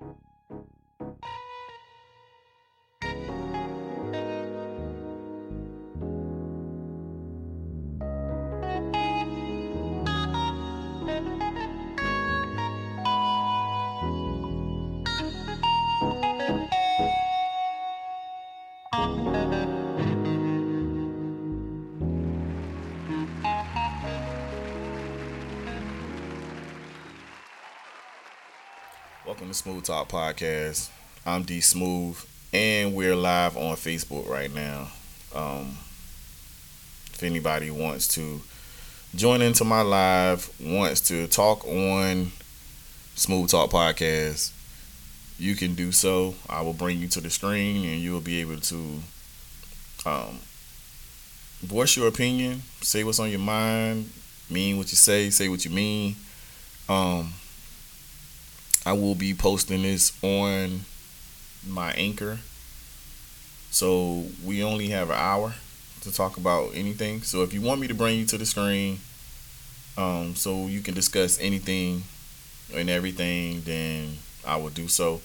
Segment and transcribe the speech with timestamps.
[0.00, 0.16] Welcome
[0.50, 0.75] to
[29.56, 30.90] Smooth Talk Podcast.
[31.24, 34.88] I'm D Smooth, and we're live on Facebook right now.
[35.34, 35.78] Um,
[37.10, 38.42] if anybody wants to
[39.14, 42.32] join into my live, wants to talk on
[43.14, 44.52] Smooth Talk Podcast,
[45.38, 46.34] you can do so.
[46.50, 49.00] I will bring you to the screen, and you will be able to
[50.04, 50.40] um,
[51.62, 54.10] voice your opinion, say what's on your mind,
[54.50, 56.14] mean what you say, say what you mean.
[56.90, 57.32] Um,
[58.86, 60.82] I will be posting this on
[61.66, 62.38] my anchor.
[63.72, 65.54] So we only have an hour
[66.02, 67.22] to talk about anything.
[67.22, 69.00] So if you want me to bring you to the screen,
[69.98, 72.04] um, so you can discuss anything
[72.72, 75.20] and everything, then I will do so.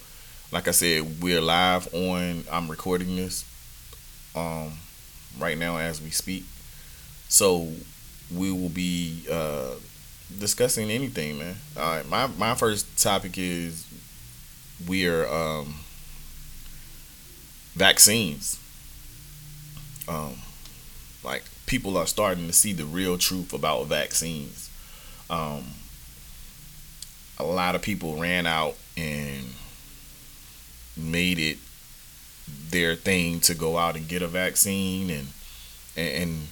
[0.52, 2.44] Like I said, we're live on.
[2.52, 3.46] I'm recording this
[4.36, 4.72] um,
[5.40, 6.46] right now as we speak.
[7.30, 7.70] So
[8.36, 9.76] we will be uh,
[10.40, 11.56] discussing anything, man.
[11.78, 13.86] All right, my my first topic is
[14.88, 15.76] we are um,
[17.76, 18.60] vaccines.
[20.08, 20.36] Um,
[21.24, 24.70] like people are starting to see the real truth about vaccines.
[25.30, 25.66] Um,
[27.38, 29.46] a lot of people ran out and
[30.98, 31.58] made it
[32.70, 35.28] their thing to go out and get a vaccine and
[35.96, 36.48] and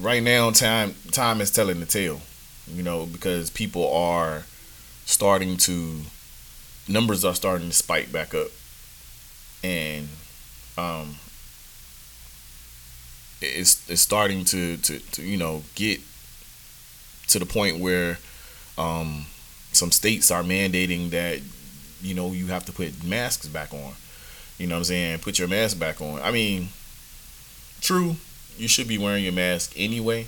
[0.00, 2.20] right now time time is telling the tale
[2.74, 4.44] you know, because people are
[5.04, 6.02] starting to
[6.88, 8.48] numbers are starting to spike back up,
[9.62, 10.08] and
[10.76, 11.16] um,
[13.40, 16.00] it's it's starting to, to, to you know get
[17.28, 18.18] to the point where
[18.76, 19.26] um,
[19.72, 21.40] some states are mandating that
[22.00, 23.92] you know you have to put masks back on.
[24.58, 25.18] You know what I'm saying?
[25.20, 26.20] Put your mask back on.
[26.20, 26.68] I mean,
[27.80, 28.16] true,
[28.56, 30.26] you should be wearing your mask anyway.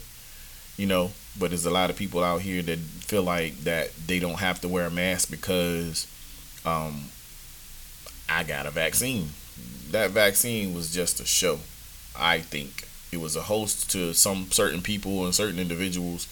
[0.76, 4.18] You know, but there's a lot of people out here that feel like that they
[4.18, 6.06] don't have to wear a mask because
[6.64, 7.04] um,
[8.28, 9.30] I got a vaccine.
[9.90, 11.60] That vaccine was just a show.
[12.16, 16.28] I think it was a host to some certain people and certain individuals,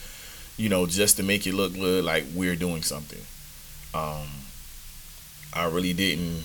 [0.57, 3.23] you know, just to make it look good like we're doing something.
[3.95, 4.29] Um,
[5.53, 6.45] I really didn't.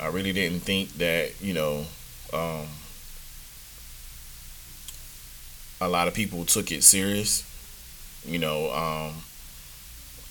[0.00, 1.86] I really didn't think that you know.
[2.32, 2.66] Um,
[5.86, 7.48] a lot of people took it serious.
[8.24, 9.22] You know, um,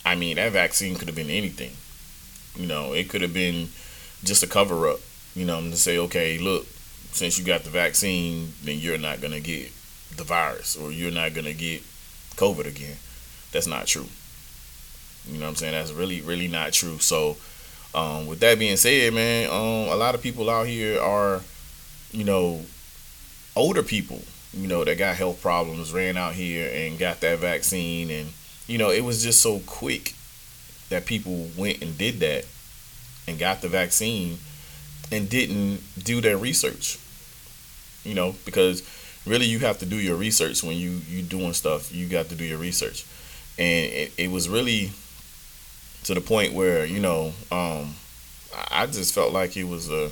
[0.06, 1.72] I mean, that vaccine could have been anything.
[2.56, 3.70] You know, it could have been
[4.24, 5.00] just a cover up.
[5.36, 6.66] You know, to say, okay, look,
[7.12, 9.72] since you got the vaccine, then you're not gonna get
[10.16, 11.82] the virus or you're not gonna get
[12.36, 12.98] COVID again.
[13.52, 14.08] That's not true.
[15.28, 15.74] You know what I'm saying?
[15.74, 17.00] That's really, really not true.
[17.00, 17.38] So,
[17.94, 21.42] um, with that being said, man, um, a lot of people out here are,
[22.12, 22.62] you know,
[23.56, 24.22] older people
[24.54, 28.10] you know, that got health problems ran out here and got that vaccine.
[28.10, 28.30] And,
[28.68, 30.14] you know, it was just so quick
[30.90, 32.46] that people went and did that
[33.28, 34.38] and got the vaccine
[35.12, 37.00] and didn't do their research.
[38.04, 38.84] You know, because
[39.26, 41.94] really you have to do your research when you you doing stuff.
[41.94, 43.06] You got to do your research,
[43.60, 44.92] and it, it was really
[46.04, 47.96] to the point where you know um,
[48.72, 50.10] I just felt like it was a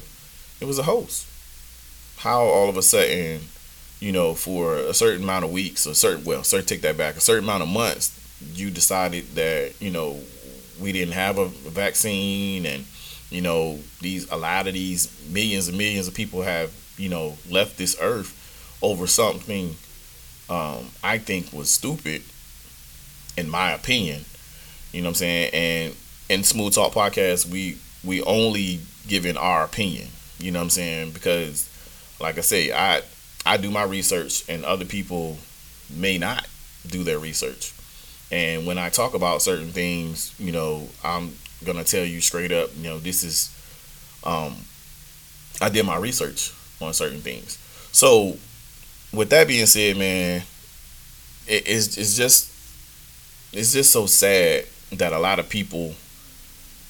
[0.61, 1.25] it was a host.
[2.17, 3.41] How all of a sudden
[3.99, 7.15] you know, for a certain amount of weeks or certain well, sorry, take that back,
[7.15, 8.15] a certain amount of months,
[8.53, 10.19] you decided that you know
[10.79, 12.85] we didn't have a vaccine, and
[13.29, 17.37] you know these a lot of these millions and millions of people have you know
[17.49, 18.35] left this earth
[18.81, 19.75] over something
[20.49, 22.23] um, I think was stupid,
[23.37, 24.25] in my opinion.
[24.91, 25.51] You know what I'm saying?
[25.53, 25.95] And
[26.27, 30.07] in Smooth Talk Podcast, we we only giving our opinion.
[30.39, 31.11] You know what I'm saying?
[31.11, 31.69] Because,
[32.19, 33.01] like I say, I
[33.45, 35.37] I do my research and other people
[35.89, 36.47] may not
[36.87, 37.73] do their research.
[38.31, 42.69] And when I talk about certain things, you know, I'm gonna tell you straight up,
[42.77, 43.55] you know, this is
[44.23, 44.55] um
[45.61, 47.57] I did my research on certain things.
[47.91, 48.37] So
[49.11, 50.43] with that being said, man,
[51.47, 52.51] it, it's it's just
[53.51, 55.95] it's just so sad that a lot of people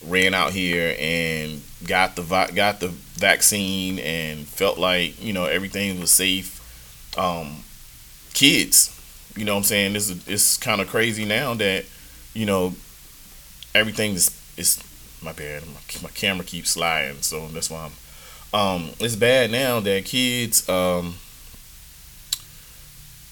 [0.05, 2.23] ran out here and got the
[2.53, 6.57] got the vaccine and felt like you know everything was safe.
[7.17, 7.63] Um,
[8.33, 8.95] kids,
[9.35, 11.85] you know, what I'm saying this is it's kind of crazy now that
[12.33, 12.73] you know
[13.73, 14.83] everything is is
[15.21, 15.63] my bad.
[15.65, 17.91] My, my camera keeps sliding, so that's why I'm.
[18.51, 21.15] Um, it's bad now that kids, um,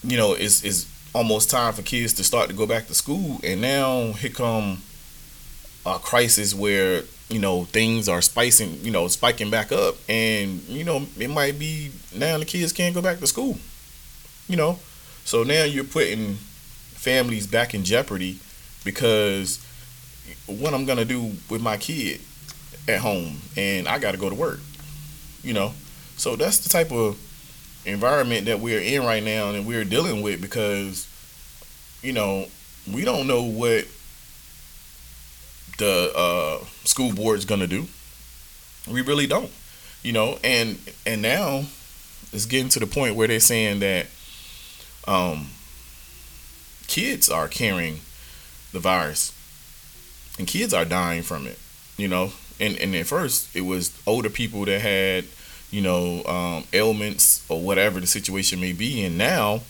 [0.03, 3.39] you know, it's it's almost time for kids to start to go back to school,
[3.43, 4.83] and now here come
[5.85, 10.83] a crisis where you know things are spicing, you know, spiking back up, and you
[10.83, 13.57] know it might be now the kids can't go back to school,
[14.47, 14.79] you know,
[15.25, 18.39] so now you're putting families back in jeopardy
[18.83, 19.63] because
[20.45, 22.21] what I'm gonna do with my kid
[22.87, 24.59] at home, and I got to go to work,
[25.43, 25.73] you know,
[26.15, 27.17] so that's the type of
[27.85, 31.07] environment that we're in right now and we're dealing with because
[32.01, 32.45] you know
[32.91, 33.85] we don't know what
[35.77, 37.87] the uh, school board is going to do
[38.89, 39.51] we really don't
[40.03, 41.63] you know and and now
[42.33, 44.07] it's getting to the point where they're saying that
[45.07, 45.47] um,
[46.87, 47.99] kids are carrying
[48.73, 49.33] the virus
[50.37, 51.59] and kids are dying from it
[51.97, 55.25] you know and and at first it was older people that had
[55.71, 59.03] you know, um, ailments or whatever the situation may be.
[59.03, 59.61] And now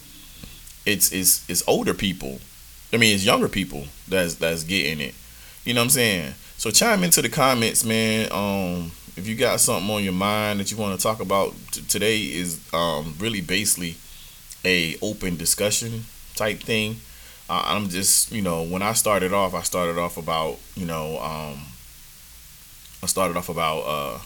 [0.86, 2.40] it's it's it's older people.
[2.94, 5.16] I mean, it's younger people that's that's getting it.
[5.68, 6.34] You know what I'm saying?
[6.56, 8.32] So chime into the comments, man.
[8.32, 11.82] Um, if you got something on your mind that you want to talk about t-
[11.82, 13.98] today, is um, really basically
[14.64, 16.06] a open discussion
[16.38, 17.02] type thing.
[17.50, 21.20] Uh, I'm just, you know, when I started off, I started off about, you know,
[21.20, 21.60] um,
[23.04, 24.20] I started off about uh,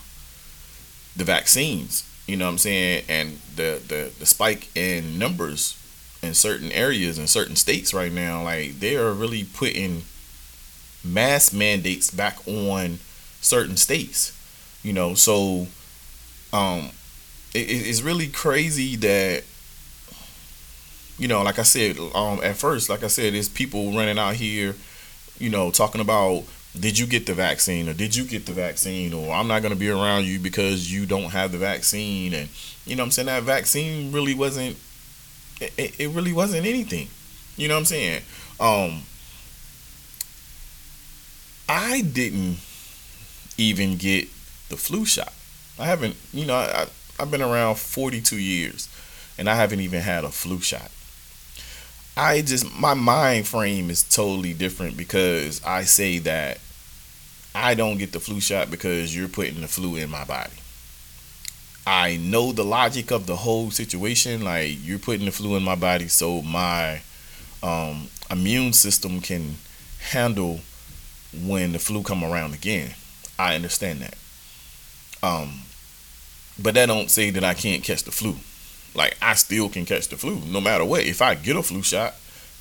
[1.15, 2.07] the vaccines.
[2.27, 3.05] You know what I'm saying?
[3.09, 5.75] And the, the, the spike in numbers
[6.21, 10.03] in certain areas in certain states right now, like they are really putting
[11.03, 12.99] mass mandates back on
[13.41, 14.37] certain states.
[14.83, 15.67] You know, so
[16.53, 16.89] um
[17.53, 19.43] it, it's really crazy that
[21.17, 24.33] you know, like I said, um, at first, like I said, there's people running out
[24.33, 24.73] here,
[25.37, 26.45] you know, talking about
[26.79, 27.89] did you get the vaccine?
[27.89, 29.13] or did you get the vaccine?
[29.13, 32.33] or I'm not going to be around you because you don't have the vaccine.
[32.33, 32.49] And
[32.85, 33.27] you know I'm saying?
[33.27, 34.77] That vaccine really wasn't
[35.59, 37.07] it, it really wasn't anything
[37.57, 38.21] you know what I'm saying?
[38.59, 39.03] Um
[41.71, 42.57] I didn't
[43.57, 44.27] even get
[44.69, 45.33] the flu shot
[45.79, 46.87] I haven't you know I,
[47.19, 48.89] I've been around 42 years
[49.37, 50.91] and I haven't even had a flu shot
[52.17, 56.59] I just my mind frame is totally different because I say that
[57.55, 60.53] I don't get the flu shot because you're putting the flu in my body.
[61.85, 64.43] I know the logic of the whole situation.
[64.43, 67.01] Like you're putting the flu in my body, so my
[67.61, 69.55] um, immune system can
[69.99, 70.61] handle
[71.33, 72.93] when the flu come around again.
[73.39, 74.15] I understand that.
[75.23, 75.61] Um,
[76.61, 78.35] but that don't say that I can't catch the flu.
[78.93, 81.03] Like I still can catch the flu no matter what.
[81.03, 82.15] If I get a flu shot,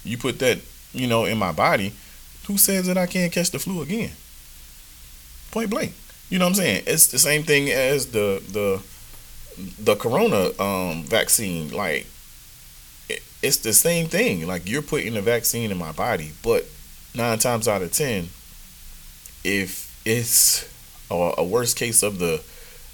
[0.05, 0.59] you put that,
[0.93, 1.93] you know, in my body,
[2.47, 4.11] who says that I can't catch the flu again?
[5.51, 5.93] Point blank.
[6.29, 6.85] You know what I'm saying?
[6.87, 8.83] It's the same thing as the the
[9.79, 11.73] the corona um, vaccine.
[11.73, 12.07] Like
[13.09, 14.47] it, it's the same thing.
[14.47, 16.67] Like you're putting the vaccine in my body, but
[17.15, 18.29] nine times out of ten,
[19.45, 20.69] if it's
[21.11, 22.43] a, a worst case of the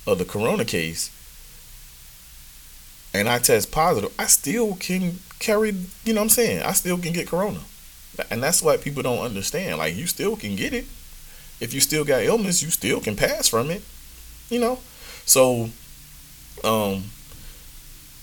[0.07, 1.11] of the corona case,
[3.13, 6.63] and I test positive, I still can carry, you know what I'm saying?
[6.63, 7.61] I still can get corona.
[8.31, 9.79] And that's what people don't understand.
[9.79, 10.87] Like you still can get it.
[11.61, 13.83] If you still got illness, you still can pass from it.
[14.49, 14.79] You know?
[15.25, 15.71] So
[16.65, 17.05] um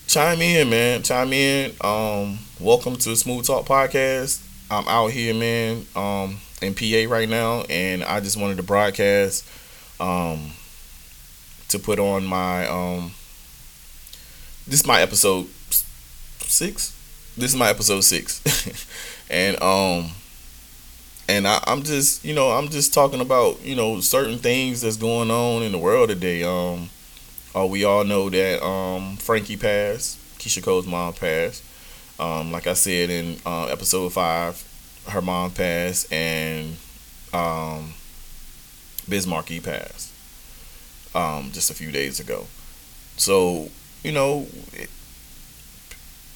[0.07, 1.03] chime in, man.
[1.03, 1.71] Chime in.
[1.81, 4.41] Um welcome to the Smooth Talk Podcast.
[4.77, 9.45] I'm out here, man, um in PA right now and I just wanted to broadcast
[9.99, 10.51] um
[11.69, 13.11] to put on my um
[14.65, 15.47] this is my episode
[16.39, 16.95] six.
[17.35, 18.41] This is my episode six,
[19.29, 20.11] and um,
[21.27, 24.97] and I, I'm just you know I'm just talking about you know certain things that's
[24.97, 26.43] going on in the world today.
[26.43, 26.89] Um,
[27.53, 31.63] oh, we all know that um Frankie passed, Keyshia Cole's mom passed.
[32.19, 34.63] Um, like I said in uh, episode five,
[35.09, 36.77] her mom passed, and
[37.33, 37.93] um,
[39.09, 40.11] Biz Markie passed
[41.15, 42.45] um, just a few days ago.
[43.17, 43.69] So
[44.03, 44.89] you know, it,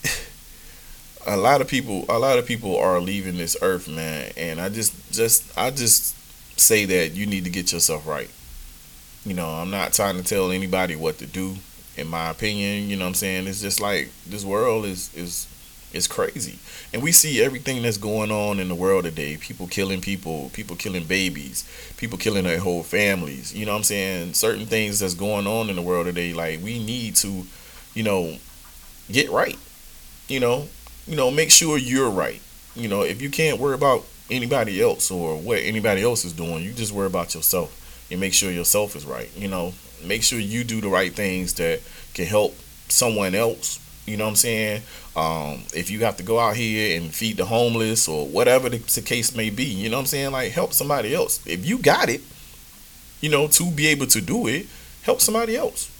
[1.28, 4.32] a lot of people, a lot of people are leaving this earth, man.
[4.38, 6.16] And I just, just, I just
[6.60, 8.30] say that you need to get yourself right.
[9.26, 11.58] You know, I'm not trying to tell anybody what to do.
[11.98, 15.48] In my opinion, you know, what I'm saying it's just like this world is is
[15.94, 16.60] is crazy,
[16.94, 19.38] and we see everything that's going on in the world today.
[19.38, 21.68] People killing people, people killing babies,
[21.98, 23.56] people killing their whole families.
[23.56, 26.34] You know, what I'm saying certain things that's going on in the world today.
[26.34, 27.46] Like we need to
[27.98, 28.38] you know,
[29.12, 29.58] get right.
[30.28, 30.68] You know,
[31.08, 32.40] you know, make sure you're right.
[32.76, 36.64] You know, if you can't worry about anybody else or what anybody else is doing.
[36.64, 39.30] You just worry about yourself and make sure yourself is right.
[39.36, 41.82] You know, make sure you do the right things that
[42.14, 42.56] can help
[42.88, 43.80] someone else.
[44.08, 44.82] You know what I'm saying?
[45.16, 48.78] Um, if you have to go out here and feed the homeless or whatever the,
[48.78, 50.32] the case may be, you know what I'm saying?
[50.32, 51.46] Like help somebody else.
[51.46, 52.22] If you got it,
[53.20, 54.68] you know, to be able to do it,
[55.02, 55.92] help somebody else.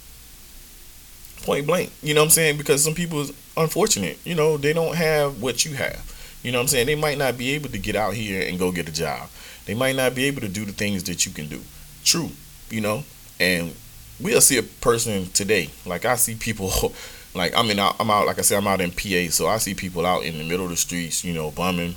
[1.42, 1.92] Point blank.
[2.02, 2.56] You know what I'm saying?
[2.56, 4.18] Because some people is unfortunate.
[4.24, 6.14] You know, they don't have what you have.
[6.42, 6.86] You know what I'm saying?
[6.86, 9.28] They might not be able to get out here and go get a job.
[9.66, 11.60] They might not be able to do the things that you can do.
[12.04, 12.30] True,
[12.70, 13.04] you know?
[13.38, 13.74] And
[14.20, 15.70] we'll see a person today.
[15.84, 16.70] Like I see people
[17.34, 19.74] like I mean I'm out like I said I'm out in PA, so I see
[19.74, 21.96] people out in the middle of the streets, you know, bumming,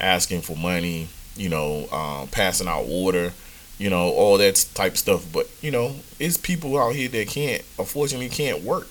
[0.00, 3.32] asking for money, you know, um, passing out water,
[3.78, 5.24] you know, all that type stuff.
[5.32, 8.88] But you know, it's people out here that can't, unfortunately, can't work.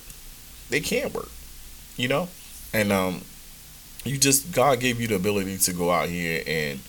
[0.70, 1.30] They can't work,
[1.96, 2.28] you know,
[2.74, 3.22] and um,
[4.04, 6.80] you just God gave you the ability to go out here and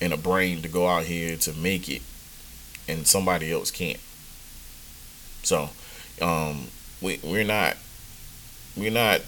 [0.00, 2.02] and a brain to go out here to make it,
[2.88, 4.00] and somebody else can't.
[5.42, 5.70] So,
[6.20, 6.68] um,
[7.00, 7.76] we we're not
[8.76, 9.20] we're not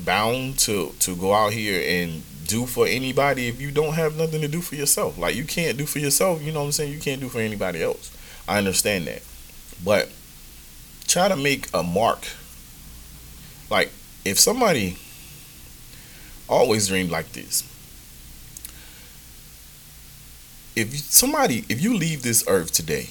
[0.00, 4.40] bound to to go out here and do for anybody if you don't have nothing
[4.42, 5.18] to do for yourself.
[5.18, 6.92] Like you can't do for yourself, you know what I'm saying?
[6.92, 8.16] You can't do for anybody else.
[8.46, 9.22] I understand that.
[9.82, 10.10] But
[11.06, 12.28] try to make a mark.
[13.70, 13.90] Like
[14.24, 14.98] if somebody
[16.48, 17.62] always dreamed like this.
[20.76, 23.10] If somebody if you leave this earth today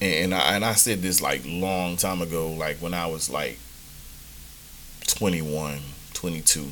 [0.00, 3.58] and I, and I said this like long time ago like when I was like
[5.06, 5.78] 21,
[6.12, 6.70] 22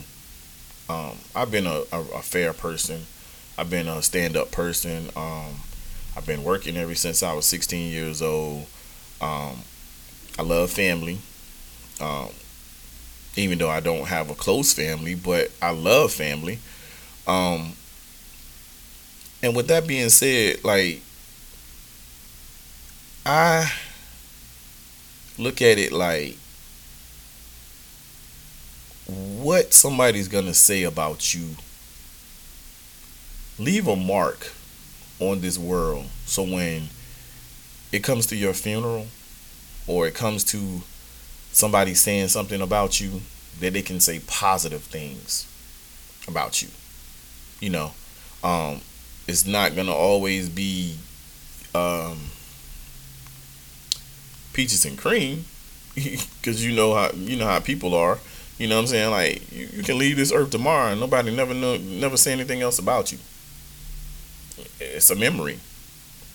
[0.89, 3.07] um, I've been a, a, a, fair person.
[3.57, 5.09] I've been a stand up person.
[5.17, 5.55] Um,
[6.17, 8.67] I've been working ever since I was 16 years old.
[9.21, 9.63] Um,
[10.39, 11.19] I love family.
[12.01, 12.29] Um,
[13.37, 16.59] even though I don't have a close family, but I love family.
[17.27, 17.73] Um,
[19.43, 21.01] and with that being said, like,
[23.27, 23.73] I
[25.39, 26.37] look at it like
[29.07, 31.57] what somebody's going to say about you.
[33.59, 34.53] Leave a mark
[35.21, 36.89] on this world so when
[37.93, 39.07] it comes to your funeral
[39.87, 40.83] or it comes to
[41.53, 43.21] somebody saying something about you
[43.61, 45.47] that they can say positive things
[46.27, 46.69] about you.
[47.61, 47.93] You know,
[48.43, 48.81] um,
[49.29, 50.97] it's not gonna always be
[51.75, 52.19] um,
[54.55, 55.45] peaches and cream
[55.95, 58.19] because you know how you know how people are.
[58.59, 59.11] You know what I'm saying?
[59.11, 62.63] Like you, you can leave this earth tomorrow and nobody never know never say anything
[62.63, 63.19] else about you.
[64.81, 65.59] It's a memory.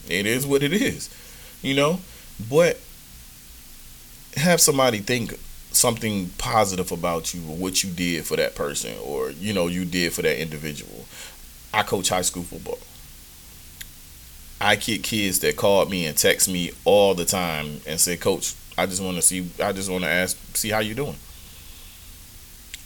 [0.08, 1.10] It is what it is.
[1.62, 2.00] You know?
[2.50, 2.80] But
[4.36, 5.38] have somebody think
[5.72, 9.86] something positive about you or what you did for that person or you know you
[9.86, 11.06] did for that individual.
[11.74, 12.80] I coach high school football.
[14.62, 18.54] I get kids that call me and text me all the time and say, "Coach,
[18.78, 19.50] I just want to see.
[19.64, 21.16] I just want to ask, see how you doing."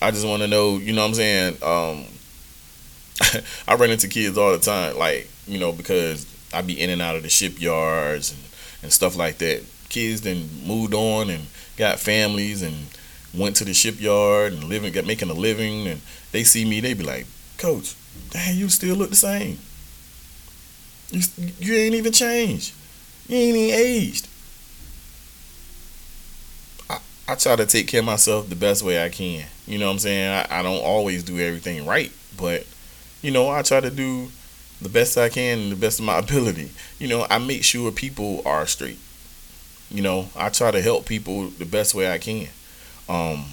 [0.03, 1.57] I just want to know, you know what I'm saying?
[1.63, 2.05] Um,
[3.67, 7.01] I run into kids all the time, like, you know, because I be in and
[7.01, 8.41] out of the shipyards and,
[8.83, 9.63] and stuff like that.
[9.87, 11.45] Kids then moved on and
[11.77, 12.75] got families and
[13.33, 16.01] went to the shipyard and living, got making a living, and
[16.33, 17.25] they see me, they be like,
[17.57, 17.95] Coach,
[18.31, 19.57] dang, you still look the same.
[21.13, 21.21] You,
[21.59, 22.73] you ain't even changed.
[23.27, 24.27] You ain't even aged.
[26.89, 29.45] I I try to take care of myself the best way I can.
[29.67, 30.29] You know what I'm saying?
[30.49, 32.65] I, I don't always do everything right, but
[33.21, 34.31] you know, I try to do
[34.81, 36.71] the best I can and the best of my ability.
[36.99, 38.99] You know, I make sure people are straight.
[39.91, 42.47] You know, I try to help people the best way I can.
[43.07, 43.45] Um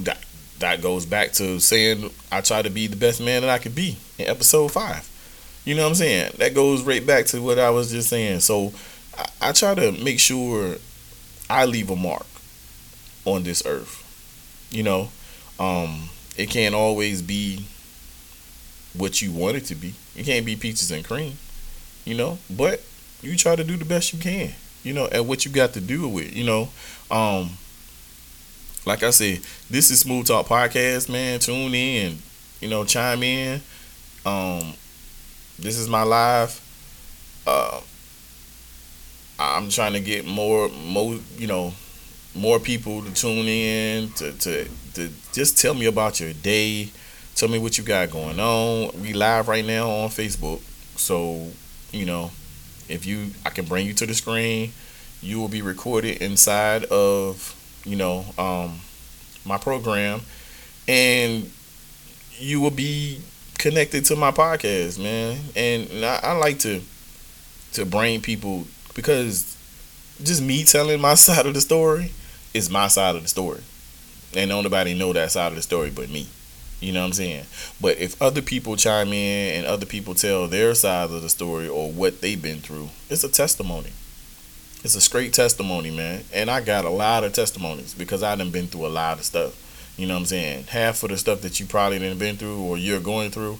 [0.00, 0.18] that
[0.58, 3.76] that goes back to saying I try to be the best man that I could
[3.76, 5.08] be in episode five.
[5.68, 6.32] You know what I'm saying?
[6.38, 8.40] That goes right back to what I was just saying.
[8.40, 8.72] So
[9.18, 10.76] I, I try to make sure
[11.50, 12.24] I leave a mark
[13.26, 14.02] on this earth.
[14.70, 15.10] You know,
[15.60, 16.08] um,
[16.38, 17.66] it can't always be
[18.96, 19.92] what you want it to be.
[20.16, 21.34] It can't be peaches and cream,
[22.06, 22.80] you know, but
[23.20, 25.82] you try to do the best you can, you know, at what you got to
[25.82, 26.70] do with, you know.
[27.10, 27.58] Um,
[28.86, 31.40] like I said, this is Smooth Talk Podcast, man.
[31.40, 32.20] Tune in,
[32.58, 33.60] you know, chime in.
[34.24, 34.72] Um,
[35.58, 36.60] this is my live.
[37.46, 37.80] Uh,
[39.38, 41.72] I'm trying to get more, more, you know,
[42.34, 46.90] more people to tune in to, to, to just tell me about your day.
[47.34, 49.00] Tell me what you got going on.
[49.00, 50.60] We live right now on Facebook.
[50.96, 51.48] So,
[51.92, 52.30] you know,
[52.88, 54.72] if you, I can bring you to the screen.
[55.20, 58.80] You will be recorded inside of, you know, um,
[59.44, 60.20] my program.
[60.86, 61.50] And
[62.38, 63.20] you will be
[63.58, 65.38] connected to my podcast, man.
[65.54, 66.80] And I, I like to
[67.72, 69.56] to bring people because
[70.22, 72.12] just me telling my side of the story
[72.54, 73.60] is my side of the story.
[74.36, 76.28] And nobody know that side of the story but me.
[76.80, 77.44] You know what I'm saying?
[77.80, 81.68] But if other people chime in and other people tell their side of the story
[81.68, 83.90] or what they've been through, it's a testimony.
[84.84, 86.22] It's a straight testimony, man.
[86.32, 89.24] And I got a lot of testimonies because I done been through a lot of
[89.24, 89.67] stuff.
[89.98, 90.64] You know what I'm saying?
[90.68, 93.58] Half of the stuff that you probably didn't been through or you're going through,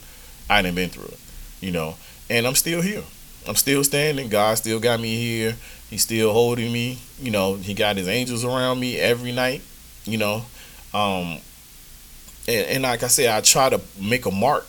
[0.49, 1.18] I didn't been through it.
[1.61, 1.97] You know,
[2.30, 3.02] and I'm still here.
[3.47, 4.28] I'm still standing.
[4.28, 5.57] God still got me here.
[5.90, 7.00] He's still holding me.
[7.21, 9.62] You know, he got his angels around me every night.
[10.04, 10.45] You know,
[10.95, 11.38] um,
[12.47, 14.68] and, and like I said, I try to make a mark.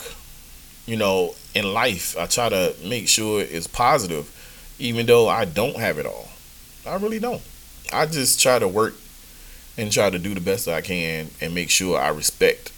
[0.88, 4.28] You know, in life, I try to make sure it's positive,
[4.80, 6.30] even though I don't have it all.
[6.88, 7.44] I really don't.
[7.94, 8.96] I just try to work
[9.80, 12.72] and try to do the best I can and make sure I respect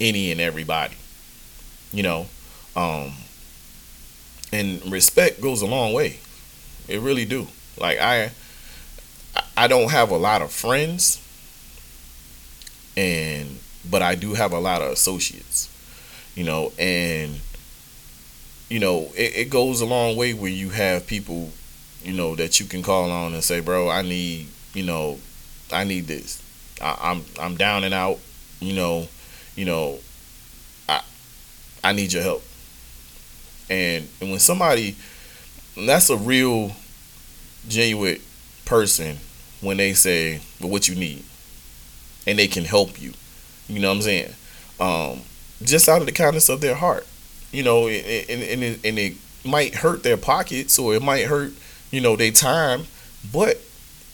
[0.00, 0.96] any and everybody.
[1.92, 2.26] You know,
[2.76, 3.12] um,
[4.52, 6.20] and respect goes a long way.
[6.88, 7.48] It really do.
[7.78, 8.32] Like I
[9.56, 11.18] I don't have a lot of friends
[12.96, 13.58] and
[13.90, 15.68] but I do have a lot of associates.
[16.34, 17.40] You know, and
[18.68, 21.50] you know, it, it goes a long way where you have people,
[22.02, 25.18] you know, that you can call on and say, Bro, I need, you know,
[25.72, 26.41] I need this.
[26.82, 28.18] I, I'm I'm down and out,
[28.60, 29.08] you know,
[29.56, 29.98] you know,
[30.88, 31.02] I
[31.82, 32.42] I need your help
[33.72, 34.96] and, and when somebody,
[35.76, 36.72] that's a real,
[37.68, 38.20] genuine
[38.66, 39.16] person
[39.60, 41.24] when they say, "But what you need,"
[42.26, 43.14] and they can help you.
[43.68, 44.34] You know what I'm saying?
[44.78, 45.22] Um,
[45.62, 47.06] just out of the kindness of their heart.
[47.50, 51.26] You know, and, and, and, it, and it might hurt their pockets or it might
[51.26, 51.52] hurt,
[51.90, 52.86] you know, their time,
[53.32, 53.58] but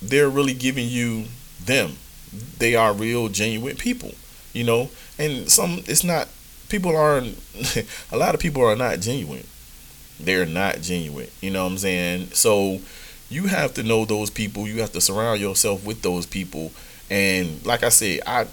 [0.03, 1.27] they're really giving you
[1.65, 1.97] them.
[2.59, 4.13] They are real, genuine people.
[4.53, 6.29] You know, and some it's not
[6.69, 7.39] people aren't
[8.13, 9.47] a lot of people are not genuine.
[10.21, 11.29] They're not genuine.
[11.41, 12.29] You know what I'm saying?
[12.33, 12.81] So
[13.31, 14.67] you have to know those people.
[14.67, 16.73] You have to surround yourself with those people.
[17.11, 18.47] And like I said, I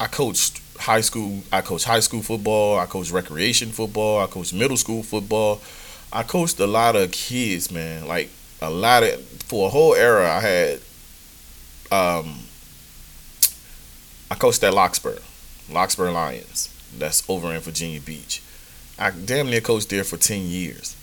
[0.00, 1.42] I coached high school.
[1.52, 2.78] I coached high school football.
[2.78, 4.20] I coached recreation football.
[4.22, 5.60] I coached middle school football.
[6.12, 8.06] I coached a lot of kids, man.
[8.06, 8.30] Like
[8.62, 10.30] a lot of for a whole era.
[10.30, 10.80] I had
[11.92, 12.40] um
[14.30, 15.18] I coached at Larkspur,
[15.70, 18.42] Larkspur Lions that's over in Virginia Beach.
[18.98, 20.96] I damn near coached there for ten years,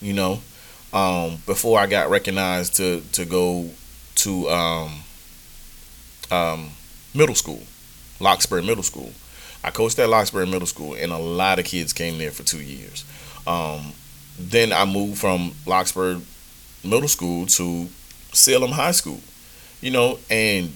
[0.00, 0.40] you know,
[0.92, 3.70] um, before I got recognized to to go
[4.16, 5.02] to um,
[6.30, 6.70] um,
[7.14, 7.62] middle school,
[8.20, 9.12] Larkspur Middle School.
[9.64, 12.62] I coached at Larkspur Middle School, and a lot of kids came there for two
[12.62, 13.04] years.
[13.46, 13.92] Um,
[14.38, 16.18] then I moved from Larkspur
[16.84, 17.88] Middle School to
[18.32, 19.20] Salem High School,
[19.80, 20.72] you know, and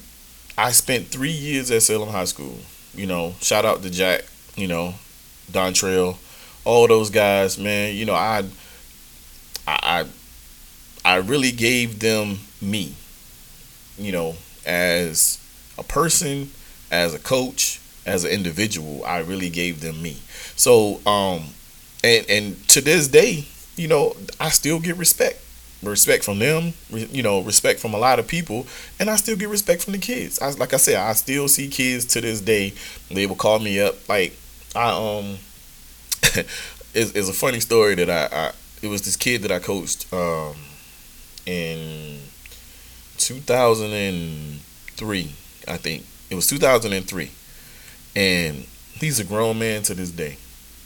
[0.56, 2.58] I spent three years at Salem High School.
[2.94, 4.24] You know, shout out to Jack
[4.56, 4.94] you know,
[5.50, 6.16] Dontrell,
[6.64, 7.94] all those guys, man.
[7.94, 8.44] You know, I,
[9.66, 10.06] I,
[11.04, 12.94] I really gave them me.
[13.98, 14.34] You know,
[14.66, 15.38] as
[15.78, 16.50] a person,
[16.90, 20.18] as a coach, as an individual, I really gave them me.
[20.56, 21.48] So, um,
[22.02, 25.40] and and to this day, you know, I still get respect
[25.82, 28.66] respect from them, you know, respect from a lot of people,
[29.00, 30.40] and I still get respect from the kids.
[30.40, 32.74] I, like I said, I still see kids to this day.
[33.10, 34.36] They will call me up like,
[34.74, 35.36] I um,
[36.94, 40.10] it's, it's a funny story that I, I it was this kid that I coached
[40.12, 40.56] um
[41.46, 42.20] in
[43.18, 45.32] 2003,
[45.68, 47.30] I think it was 2003,
[48.16, 48.64] and
[48.94, 50.38] he's a grown man to this day,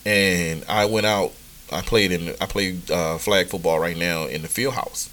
[0.04, 1.32] and I went out
[1.72, 5.10] I played in I played uh, flag football right now in the field house.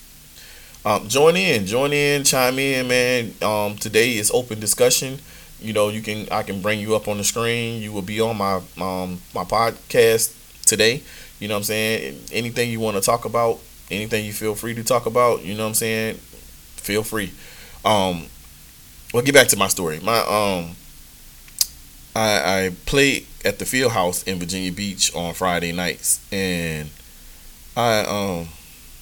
[0.86, 3.34] Um, join in, join in, chime in, man.
[3.42, 5.20] Um, today is open discussion.
[5.62, 7.82] You know, you can I can bring you up on the screen.
[7.82, 10.36] You will be on my um my podcast
[10.66, 11.02] today.
[11.39, 12.20] You know what I'm saying?
[12.32, 15.44] Anything you want to talk about, anything you feel free to talk about.
[15.44, 16.16] You know what I'm saying?
[16.78, 17.32] Feel free.
[17.86, 18.28] Um,
[19.13, 20.00] well, get back to my story.
[20.02, 20.76] My um,
[22.15, 26.89] I I played at the field house in Virginia Beach on Friday nights, and
[27.76, 28.47] I um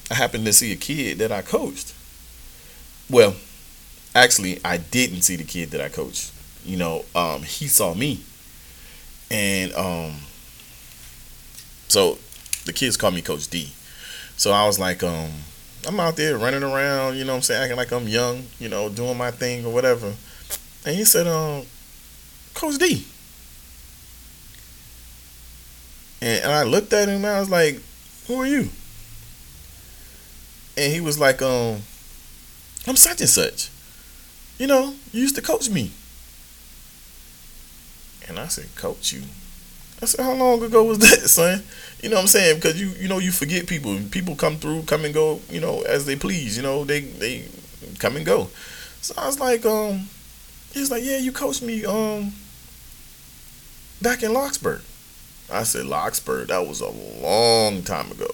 [0.09, 1.93] I happened to see a kid that I coached.
[3.09, 3.35] Well,
[4.15, 6.31] actually, I didn't see the kid that I coached.
[6.65, 8.21] You know, um, he saw me,
[9.29, 10.13] and um,
[11.87, 12.17] so
[12.65, 13.71] the kids call me Coach D.
[14.37, 15.29] So I was like, um,
[15.87, 18.69] I'm out there running around, you know what I'm saying, acting like I'm young, you
[18.69, 20.13] know, doing my thing or whatever.
[20.85, 21.65] And he said, um,
[22.53, 23.05] Coach D.
[26.21, 27.79] And, and I looked at him and I was like,
[28.27, 28.69] Who are you?
[30.77, 31.81] And he was like, um,
[32.87, 33.69] I'm such and such.
[34.57, 35.91] You know, you used to coach me.
[38.27, 39.23] And I said, Coach you?
[40.01, 41.63] I said, how long ago was that, son?
[42.01, 42.55] You know what I'm saying?
[42.55, 45.81] Because you you know you forget people people come through, come and go, you know,
[45.81, 46.57] as they please.
[46.57, 47.45] You know, they they
[47.99, 48.49] come and go.
[49.01, 50.07] So I was like, um,
[50.73, 52.33] he's like, yeah, you coached me um
[54.01, 54.79] back in Larkspur.
[55.51, 56.45] I said Larkspur.
[56.45, 58.29] That was a long time ago,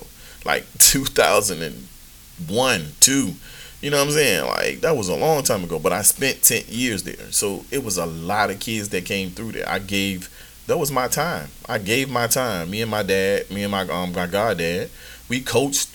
[0.46, 3.34] like 2001, two.
[3.82, 4.48] You know what I'm saying?
[4.48, 7.32] Like that was a long time ago, but I spent 10 years there.
[7.32, 9.70] So it was a lot of kids that came through there.
[9.70, 10.30] I gave
[10.68, 11.50] that was my time.
[11.68, 12.72] I gave my time.
[12.72, 14.90] Me and my dad, me and my um my goddad,
[15.30, 15.90] we coached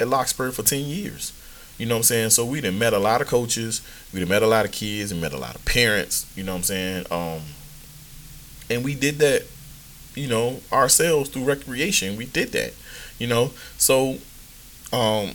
[0.00, 1.32] at Larkspur for 10 years.
[1.78, 2.30] You know what I'm saying?
[2.30, 3.82] So we done met a lot of coaches,
[4.16, 6.58] we met a lot of kids, and met a lot of parents, you know what
[6.58, 7.06] I'm saying?
[7.10, 7.42] Um
[8.68, 9.44] and we did that,
[10.14, 12.16] you know, ourselves through recreation.
[12.16, 12.74] We did that.
[13.18, 13.52] You know?
[13.78, 14.18] So
[14.92, 15.34] um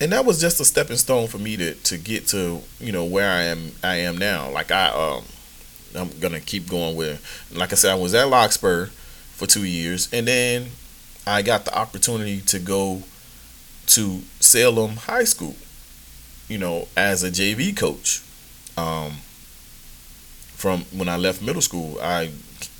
[0.00, 3.04] and that was just a stepping stone for me to to get to, you know,
[3.04, 4.50] where I am I am now.
[4.50, 5.24] Like I um
[5.94, 7.22] I'm gonna keep going with.
[7.52, 8.86] Like I said, I was at Larkspur
[9.32, 10.70] for two years, and then
[11.26, 13.02] I got the opportunity to go
[13.86, 15.54] to Salem High School.
[16.48, 18.22] You know, as a JV coach.
[18.76, 19.18] Um,
[20.64, 22.30] from when I left middle school, I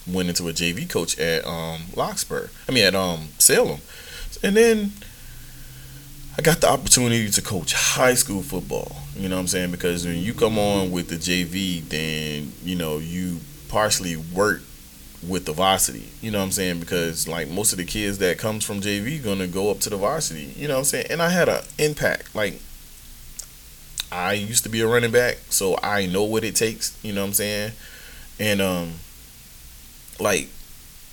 [0.07, 2.49] went into a JV coach at um, Larkspur.
[2.69, 3.81] I mean, at um, Salem,
[4.43, 4.93] and then
[6.39, 8.97] I got the opportunity to coach high school football.
[9.17, 9.71] You know what I'm saying?
[9.71, 14.63] Because when you come on with the JV, then you know you partially work
[15.29, 16.11] with the varsity.
[16.21, 16.81] You know what I'm saying?
[16.81, 19.97] Because like most of the kids that comes from JV gonna go up to the
[19.97, 20.53] varsity.
[20.57, 21.07] You know what I'm saying?
[21.11, 22.35] And I had an impact.
[22.35, 22.61] Like
[24.15, 26.97] I used to be a running back, so I know what it takes.
[27.05, 27.73] You know what I'm saying?
[28.39, 28.93] And um,
[30.21, 30.49] like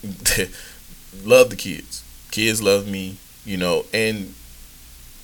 [1.24, 2.04] love the kids.
[2.30, 3.18] Kids love me.
[3.44, 4.36] You know, and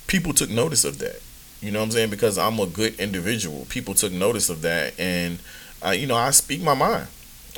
[0.08, 1.20] people took notice of that.
[1.60, 2.10] You know what I'm saying?
[2.10, 3.64] Because I'm a good individual.
[3.68, 5.38] People took notice of that, and
[5.84, 7.06] uh, you know I speak my mind.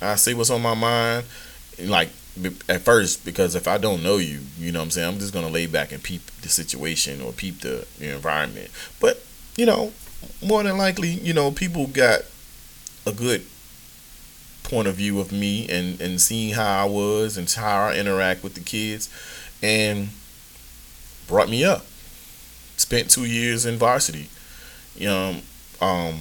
[0.03, 1.25] I say what's on my mind.
[1.79, 2.11] Like
[2.69, 5.33] at first, because if I don't know you, you know what I'm saying, I'm just
[5.33, 8.71] gonna lay back and peep the situation or peep the, the environment.
[9.01, 9.23] But
[9.57, 9.93] you know,
[10.45, 12.21] more than likely, you know, people got
[13.07, 13.45] a good
[14.63, 18.43] point of view of me and and seeing how I was and how I interact
[18.43, 19.09] with the kids,
[19.63, 20.11] and
[21.27, 21.85] brought me up
[22.81, 24.29] spent two years in varsity.
[24.97, 25.37] You know,
[25.81, 26.21] um,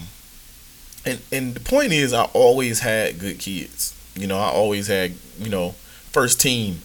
[1.06, 3.96] and and the point is, I always had good kids.
[4.16, 5.72] You know, I always had you know
[6.12, 6.82] first team,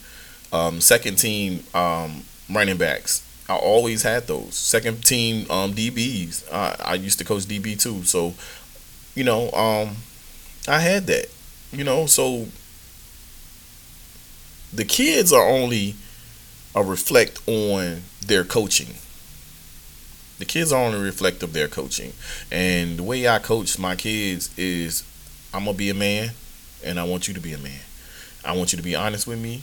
[0.53, 3.23] um, second team um, running backs.
[3.49, 6.51] I always had those second team um, DBs.
[6.53, 8.35] I, I used to coach DB too, so
[9.15, 9.97] you know um,
[10.67, 11.27] I had that.
[11.73, 12.47] You know, so
[14.73, 15.95] the kids are only
[16.75, 18.95] a reflect on their coaching
[20.39, 22.13] the kids are only reflect of their coaching.
[22.51, 25.05] And the way I coach my kids is
[25.53, 26.31] I'm gonna be a man
[26.85, 27.81] and I want you to be a man.
[28.45, 29.63] I want you to be honest with me.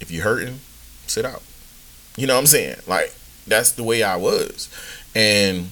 [0.00, 0.60] If you're hurting,
[1.06, 1.42] sit out.
[2.16, 2.76] You know what I'm saying?
[2.86, 3.14] Like
[3.46, 4.68] that's the way I was.
[5.14, 5.70] And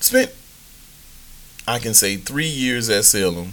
[0.00, 0.32] spent
[1.66, 3.52] I can say three years at Salem.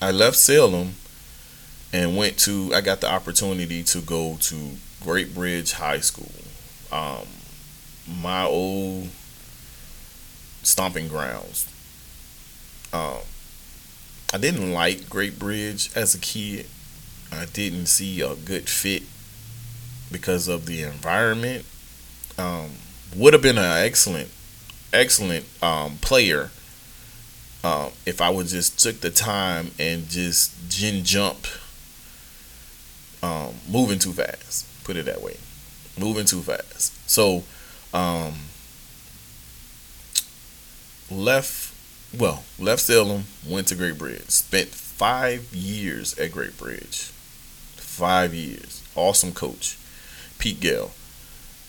[0.00, 0.94] I left Salem
[1.92, 4.70] and went to I got the opportunity to go to
[5.02, 6.30] Great Bridge High School
[6.92, 7.26] um,
[8.06, 9.08] my old
[10.62, 11.68] stomping grounds.
[12.92, 13.18] Um,
[14.32, 16.66] I didn't like Great Bridge as a kid.
[17.32, 19.02] I didn't see a good fit
[20.10, 21.64] because of the environment.
[22.38, 22.70] Um,
[23.14, 24.28] would have been an excellent,
[24.92, 26.50] excellent um, player
[27.64, 31.58] um, if I would just took the time and just gin jumped,
[33.22, 34.66] um, moving too fast.
[34.84, 35.36] Put it that way
[35.98, 36.92] moving too fast.
[37.08, 37.44] So,
[37.94, 38.34] um,
[41.10, 41.74] left,
[42.16, 47.10] well, left Salem, went to Great Bridge, spent five years at Great Bridge.
[47.76, 48.82] Five years.
[48.94, 49.78] Awesome coach.
[50.38, 50.92] Pete Gale.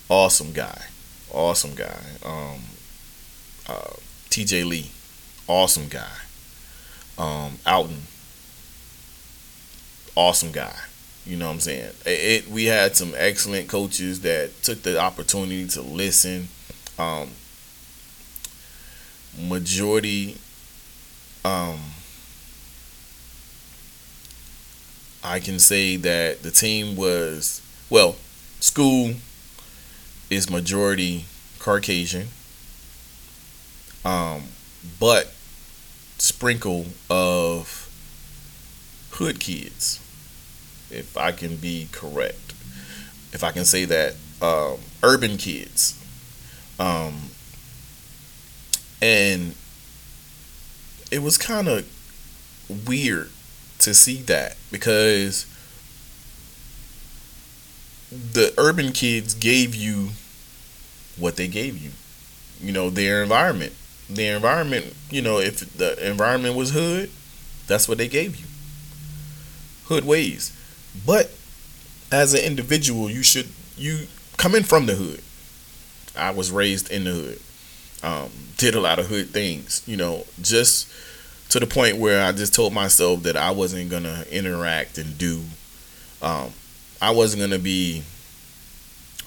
[0.10, 0.86] Awesome guy.
[1.32, 2.00] Awesome guy.
[2.26, 2.62] Um,
[3.68, 3.94] uh,
[4.30, 4.92] TJ Lee.
[5.48, 6.12] Awesome guy.
[7.18, 8.04] Um, Alton.
[10.16, 10.76] Awesome guy.
[11.26, 11.92] You know what I'm saying?
[12.06, 16.48] It, it, we had some excellent coaches that took the opportunity to listen.
[16.98, 17.32] Um,
[19.38, 20.38] majority,
[21.44, 21.80] um,
[25.24, 28.16] I can say that the team was well,
[28.60, 29.16] school
[30.30, 31.26] is majority
[31.60, 32.28] Caucasian,
[34.04, 34.44] um,
[35.00, 35.34] but
[36.18, 37.90] sprinkle of
[39.12, 40.00] hood kids
[40.90, 42.54] if I can be correct.
[43.34, 46.02] If I can say that, um, urban kids.
[46.80, 47.32] Um,
[49.02, 49.56] and
[51.12, 51.88] it was kind of
[52.88, 53.32] weird
[53.80, 55.46] to see that because
[58.12, 60.10] the urban kids gave you
[61.18, 61.92] what they gave you.
[62.62, 63.74] You know, their environment.
[64.10, 67.12] Their environment, you know, if the environment was hood,
[67.68, 68.46] that's what they gave you.
[69.86, 70.56] Hood ways.
[71.06, 71.32] But
[72.12, 75.22] as an individual, you should you come in from the hood.
[76.18, 77.40] I was raised in the hood.
[78.04, 80.88] Um, did a lot of hood things, you know, just
[81.50, 85.44] to the point where I just told myself that I wasn't gonna interact and do.
[86.22, 86.54] Um,
[87.02, 88.04] I wasn't gonna be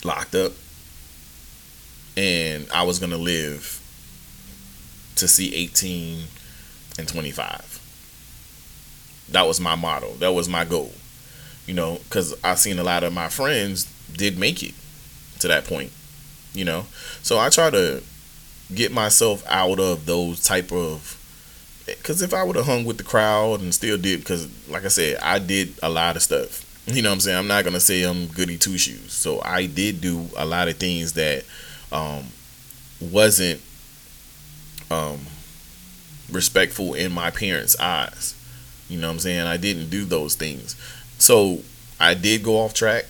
[0.04, 0.52] locked up,
[2.16, 3.80] and I was gonna live
[5.16, 6.24] to see 18
[6.98, 7.78] and 25.
[9.30, 10.14] That was my motto.
[10.14, 10.92] That was my goal.
[11.66, 14.74] You know, because I seen a lot of my friends did make it
[15.38, 15.92] to that point.
[16.52, 16.87] You know,
[17.22, 18.02] so I try to
[18.74, 21.16] get myself out of those type of
[21.87, 24.88] because if I would have hung with the crowd and still did, because like I
[24.88, 26.66] said, I did a lot of stuff.
[26.92, 27.38] You know what I'm saying?
[27.38, 29.12] I'm not gonna say I'm goody two shoes.
[29.12, 31.44] So I did do a lot of things that
[31.92, 32.24] um,
[33.00, 33.61] wasn't
[34.90, 35.20] um,
[36.31, 38.35] respectful in my parents' eyes.
[38.88, 39.46] You know what I'm saying?
[39.46, 40.74] I didn't do those things.
[41.18, 41.61] So
[42.00, 43.05] I did go off track,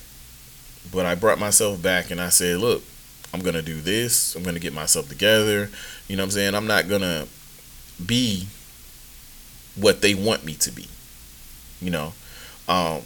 [0.92, 2.82] but I brought myself back and I said, look,
[3.32, 4.34] I'm gonna do this.
[4.34, 5.70] I'm gonna get myself together.
[6.08, 6.54] You know what I'm saying?
[6.54, 7.26] I'm not gonna
[8.04, 8.46] be
[9.76, 10.86] what they want me to be.
[11.80, 12.12] You know,
[12.68, 13.02] um,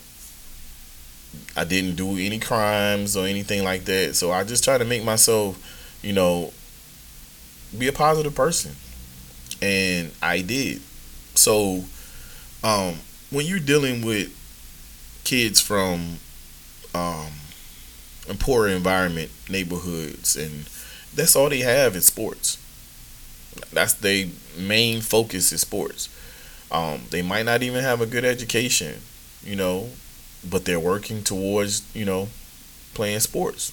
[1.57, 4.17] I didn't do any crimes or anything like that.
[4.17, 5.59] So I just try to make myself,
[6.03, 6.53] you know,
[7.77, 8.73] be a positive person.
[9.63, 10.81] And I did.
[11.35, 11.85] So
[12.63, 12.97] um,
[13.31, 14.31] when you're dealing with
[15.25, 16.19] kids from
[16.95, 17.33] um,
[18.39, 20.69] poor environment neighborhoods and
[21.15, 22.59] that's all they have is sports.
[23.73, 24.27] That's their
[24.59, 26.09] main focus is sports.
[26.71, 29.01] Um, they might not even have a good education,
[29.45, 29.91] you know,
[30.49, 32.29] but they're working towards, you know,
[32.95, 33.73] playing sports.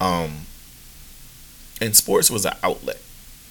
[0.00, 0.46] Um,
[1.80, 2.98] and sports was an outlet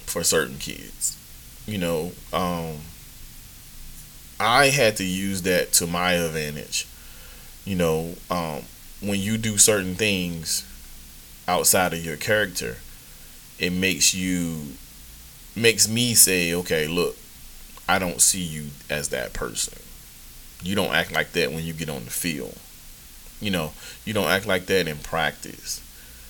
[0.06, 1.18] for certain kids.
[1.66, 2.78] You know, um,
[4.38, 6.86] I had to use that to my advantage.
[7.64, 8.62] You know, um,
[9.00, 10.64] when you do certain things
[11.48, 12.78] outside of your character,
[13.58, 14.74] it makes you
[15.56, 17.16] makes me say, okay, look,
[17.88, 19.78] I don't see you as that person.
[20.64, 22.56] You don't act like that when you get on the field.
[23.40, 23.72] You know,
[24.04, 25.82] you don't act like that in practice.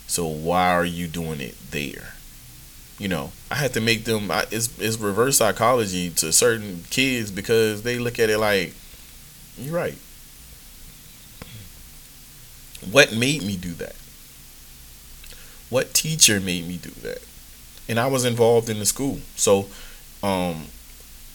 [0.07, 2.15] So why are you doing it there?
[2.99, 4.31] You know, I had to make them.
[4.51, 8.75] It's it's reverse psychology to certain kids because they look at it like,
[9.57, 9.99] you're right.
[12.91, 13.97] What made me do that?
[15.71, 17.23] What teacher made me do that?
[17.89, 19.67] And I was involved in the school, so
[20.23, 20.67] um,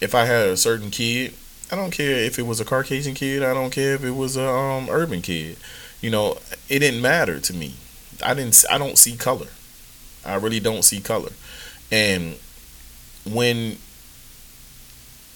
[0.02, 1.34] if I had a certain kid,
[1.72, 3.44] I don't care if it was a Caucasian kid.
[3.44, 5.58] I don't care if it was a um, urban kid.
[6.02, 7.76] You know, it didn't matter to me.
[8.26, 8.64] I didn't.
[8.70, 9.48] I don't see color.
[10.26, 11.32] I really don't see color.
[11.92, 12.36] And
[13.26, 13.78] when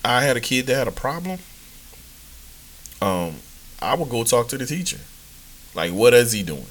[0.04, 1.40] I had a kid that had a problem,
[3.02, 3.36] um,
[3.82, 5.00] I would go talk to the teacher.
[5.76, 6.66] Like, what is he doing?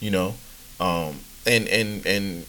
[0.00, 0.34] You know,
[0.80, 2.46] um, and and and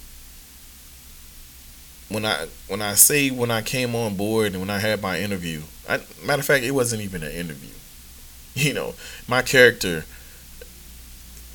[2.14, 5.20] when I when I say when I came on board and when I had my
[5.20, 7.70] interview, I, matter of fact, it wasn't even an interview.
[8.56, 8.94] You know,
[9.28, 10.06] my character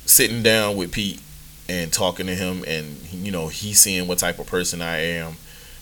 [0.05, 1.21] sitting down with Pete
[1.69, 5.35] and talking to him, and you know, he's seeing what type of person I am.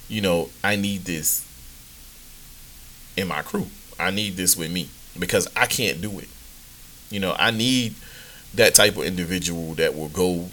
[0.07, 1.43] You know, I need this
[3.17, 3.65] in my crew.
[3.99, 6.29] I need this with me because I can't do it.
[7.09, 7.95] You know, I need
[8.53, 10.49] that type of individual that will go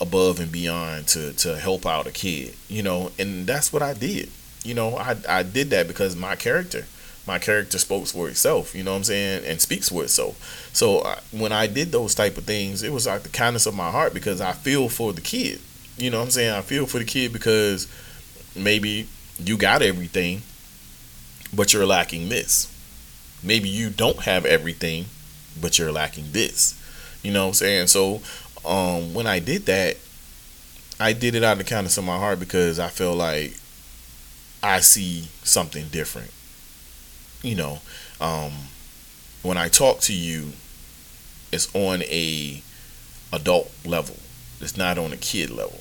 [0.00, 3.94] above and beyond to to help out a kid, you know, and that's what I
[3.94, 4.30] did.
[4.64, 6.86] You know, I I did that because my character,
[7.26, 10.70] my character spoke for itself, you know what I'm saying, and speaks for itself.
[10.72, 13.74] So uh, when I did those type of things, it was like the kindness of
[13.74, 15.60] my heart because I feel for the kid.
[15.96, 16.54] You know what I'm saying?
[16.54, 17.88] I feel for the kid because
[18.54, 20.42] maybe you got everything,
[21.54, 22.72] but you're lacking this.
[23.42, 25.06] Maybe you don't have everything,
[25.60, 26.74] but you're lacking this.
[27.22, 27.86] You know what I'm saying?
[27.88, 28.22] So
[28.64, 29.96] um, when I did that,
[31.00, 33.54] I did it out of the kindness of my heart because I feel like
[34.62, 36.32] I see something different.
[37.42, 37.78] You know,
[38.20, 38.52] um,
[39.42, 40.52] when I talk to you,
[41.52, 42.62] it's on a
[43.32, 44.16] adult level.
[44.60, 45.80] It's not on a kid level.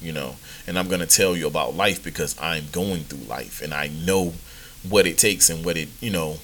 [0.00, 0.36] You know,
[0.66, 4.32] and I'm gonna tell you about life because I'm going through life and I know
[4.88, 6.36] what it takes and what it you know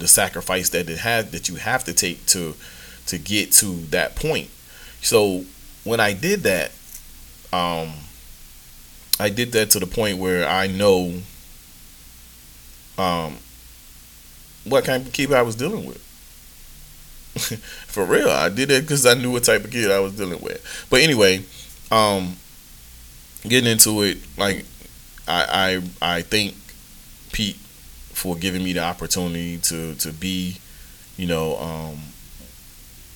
[0.00, 2.54] the sacrifice that it has that you have to take to
[3.06, 4.50] to get to that point
[5.04, 5.44] so
[5.84, 6.72] when I did that,
[7.52, 7.92] um,
[9.20, 11.20] I did that to the point where I know
[12.98, 13.36] um,
[14.64, 15.98] what kind of kid I was dealing with.
[17.86, 20.40] For real, I did it because I knew what type of kid I was dealing
[20.40, 20.86] with.
[20.88, 21.44] But anyway,
[21.90, 22.36] um,
[23.42, 24.64] getting into it, like
[25.28, 26.54] I I I thank
[27.32, 27.56] Pete
[28.12, 30.56] for giving me the opportunity to to be,
[31.16, 31.98] you know, um,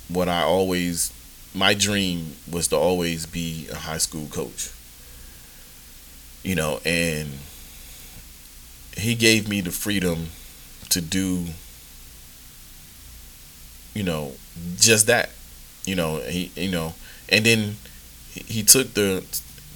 [0.09, 1.13] what I always
[1.55, 4.71] my dream was to always be a high school coach.
[6.43, 7.29] You know, and
[8.97, 10.29] he gave me the freedom
[10.91, 11.47] to do
[13.95, 14.33] you know
[14.77, 15.31] just that
[15.85, 16.95] you know he you know
[17.29, 17.77] and then
[18.33, 19.25] he took the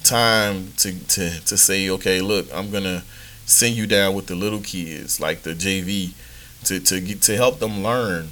[0.03, 3.03] time to to to say okay look I'm to
[3.45, 6.13] send you down with the little kids like the JV
[6.65, 8.29] to to get to help them learn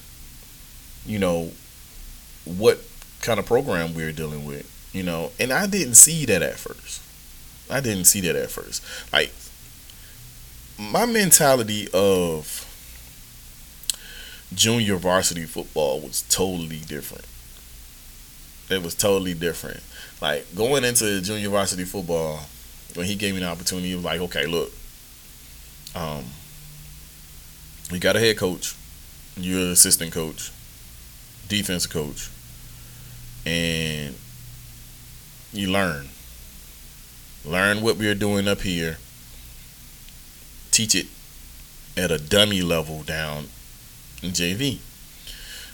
[1.06, 1.51] you know
[2.45, 2.80] what
[3.21, 6.57] kind of program we are dealing with you know and I didn't see that at
[6.57, 7.01] first
[7.69, 9.31] I didn't see that at first like
[10.77, 12.67] my mentality of
[14.53, 17.25] junior varsity football was totally different.
[18.69, 19.81] It was totally different.
[20.21, 22.41] Like going into junior varsity football,
[22.95, 24.71] when he gave me the opportunity, he was like, okay, look,
[25.95, 26.25] um,
[27.91, 28.75] you got a head coach,
[29.36, 30.51] you're an assistant coach,
[31.47, 32.29] defensive coach,
[33.45, 34.15] and
[35.51, 36.10] you learn.
[37.43, 38.97] Learn what we're doing up here
[40.71, 41.08] teach it
[41.97, 43.45] at a dummy level down
[44.23, 44.80] in JV.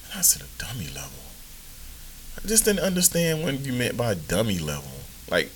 [0.10, 1.20] And I said, a dummy level?
[2.38, 4.92] I just didn't understand what you meant by dummy level.
[5.30, 5.50] Like,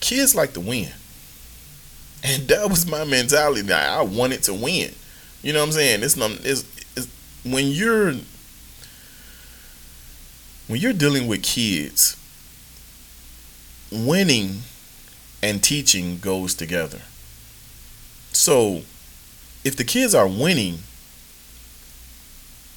[0.00, 0.92] kids like to win.
[2.22, 3.70] And that was my mentality.
[3.72, 4.92] I wanted to win.
[5.42, 6.02] You know what I'm saying?
[6.02, 6.64] It's, it's,
[6.96, 7.08] it's
[7.44, 8.14] when you're
[10.66, 12.16] when you're dealing with kids,
[13.90, 14.62] winning
[15.42, 17.02] and teaching goes together.
[18.32, 18.82] So
[19.62, 20.80] if the kids are winning,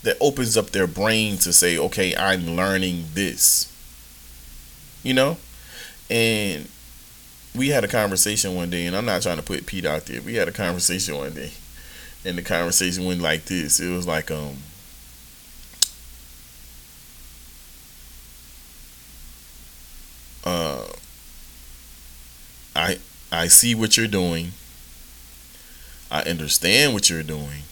[0.03, 3.73] that opens up their brain to say, okay, I'm learning this.
[5.03, 5.37] You know?
[6.09, 6.69] And
[7.55, 10.21] we had a conversation one day, and I'm not trying to put Pete out there.
[10.21, 11.51] We had a conversation one day,
[12.23, 13.79] and the conversation went like this.
[13.79, 14.57] It was like, um,
[20.45, 20.85] uh,
[23.47, 24.51] I see what you're doing.
[26.11, 27.63] I understand what you're doing,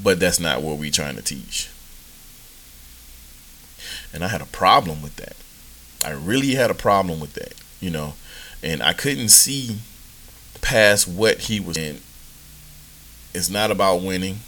[0.00, 1.68] but that's not what we're trying to teach.
[4.14, 5.34] And I had a problem with that.
[6.08, 8.14] I really had a problem with that, you know,
[8.62, 9.78] and I couldn't see
[10.60, 11.98] past what he was in.
[13.34, 14.38] It's not about winning.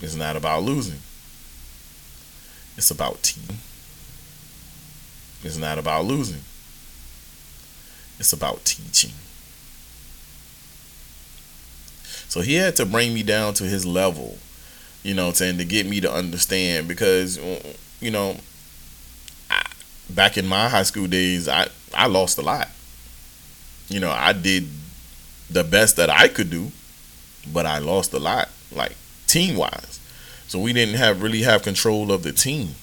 [0.00, 1.00] It's not about losing.
[2.76, 3.58] It's about team.
[5.42, 6.42] It's not about losing.
[8.22, 9.10] It's about teaching.
[12.28, 14.38] So he had to bring me down to his level,
[15.02, 17.36] you know, saying to get me to understand because,
[18.00, 18.36] you know,
[19.50, 19.66] I,
[20.08, 22.68] back in my high school days, I I lost a lot.
[23.88, 24.68] You know, I did
[25.50, 26.70] the best that I could do,
[27.52, 28.94] but I lost a lot, like
[29.26, 29.98] team wise.
[30.46, 32.76] So we didn't have really have control of the team.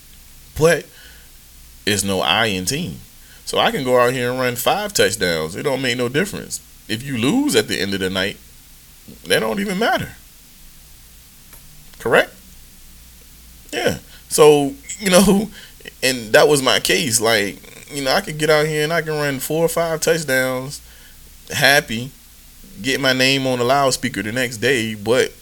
[0.58, 0.86] But
[1.86, 2.99] it's no I in team.
[3.49, 5.55] So I can go out here and run five touchdowns.
[5.55, 6.62] It don't make no difference.
[6.88, 8.38] If you lose at the end of the night,
[9.25, 10.12] they don't even matter.
[11.97, 12.31] Correct?
[13.73, 13.97] Yeah.
[14.27, 15.49] So, you know,
[16.03, 17.19] and that was my case.
[17.19, 17.57] Like,
[17.91, 20.79] you know, I could get out here and I can run four or five touchdowns
[21.49, 22.12] happy,
[22.83, 25.33] get my name on the loudspeaker the next day, but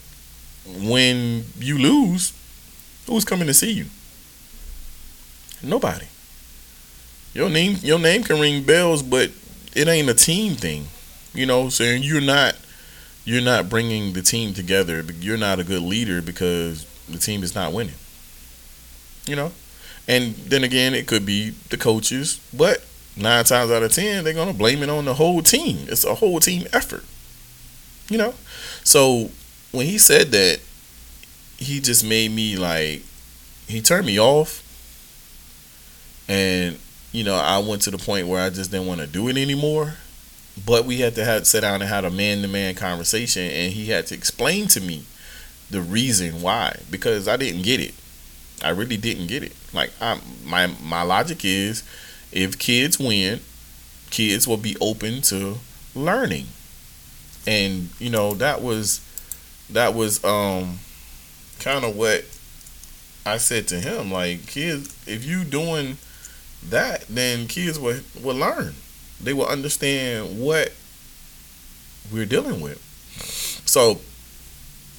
[0.65, 2.32] when you lose,
[3.06, 3.88] who's coming to see you?
[5.62, 6.06] Nobody.
[7.38, 9.30] Your name your name can ring bells, but
[9.76, 10.88] it ain't a team thing.
[11.36, 12.56] You know, saying you're not
[13.26, 15.06] you're not bringing the team together.
[15.19, 17.93] You're not a good leader because the team is not winning.
[19.28, 19.52] You know?
[20.08, 22.84] And then again, it could be the coaches, but
[23.15, 25.86] nine times out of ten, they're to blame it on the whole team.
[25.89, 27.03] It's a whole team effort.
[28.09, 28.34] You know?
[28.84, 29.30] So
[29.72, 30.59] when he said that,
[31.57, 33.03] he just made me like,
[33.68, 34.64] he turned me off.
[36.28, 36.80] And,
[37.18, 39.38] you know, I went to the point where I just didn't want to do it
[39.38, 39.95] anymore
[40.65, 43.74] but we had to have sit down and had a man to man conversation, and
[43.74, 45.05] he had to explain to me
[45.70, 47.93] the reason why because I didn't get it.
[48.63, 49.55] I really didn't get it.
[49.74, 51.84] Like I, my my logic is,
[52.32, 53.41] if kids win,
[54.09, 55.57] kids will be open to
[55.93, 56.47] learning,
[57.45, 59.01] and you know that was
[59.70, 60.80] that was um
[61.59, 62.26] kind of what
[63.26, 64.11] I said to him.
[64.11, 65.97] Like kids, if you doing
[66.64, 68.76] that, then kids will will learn
[69.22, 70.74] they will understand what
[72.12, 72.82] we're dealing with.
[73.66, 73.99] So,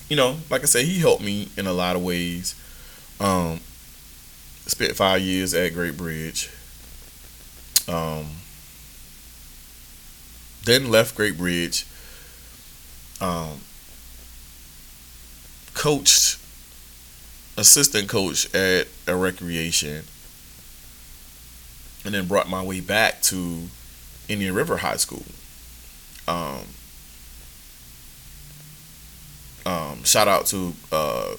[0.09, 2.55] you know, like I said, he helped me in a lot of ways.
[3.21, 3.61] Um,
[4.67, 6.51] spent five years at Great Bridge.
[7.87, 8.27] Um,
[10.65, 11.87] then left Great Bridge.
[13.21, 13.61] Um,
[15.75, 16.39] coached,
[17.57, 20.05] assistant coach at a recreation,
[22.05, 23.69] and then brought my way back to
[24.29, 25.25] Indian River High School.
[26.27, 26.65] Um,
[29.67, 31.35] um, shout out to uh,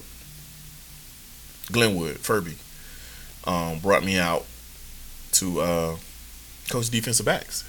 [1.72, 2.55] Glenwood Furby.
[3.45, 4.45] Um, brought me out
[5.34, 5.95] to uh,
[6.70, 7.64] coach defensive backs.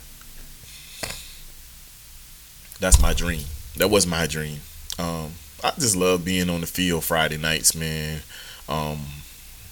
[2.80, 3.44] That's my dream.
[3.76, 4.60] That was my dream.
[4.98, 5.32] Um,
[5.62, 8.20] I just love being on the field Friday nights, man.
[8.68, 9.00] Um,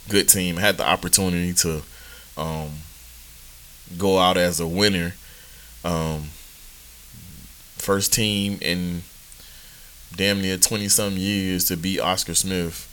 [0.08, 0.58] good team.
[0.58, 1.82] I had the opportunity to
[2.36, 2.70] um,
[3.96, 5.14] go out as a winner.
[5.84, 6.24] Um,
[7.76, 9.02] first team in
[10.14, 12.86] damn near twenty some years to beat Oscar Smith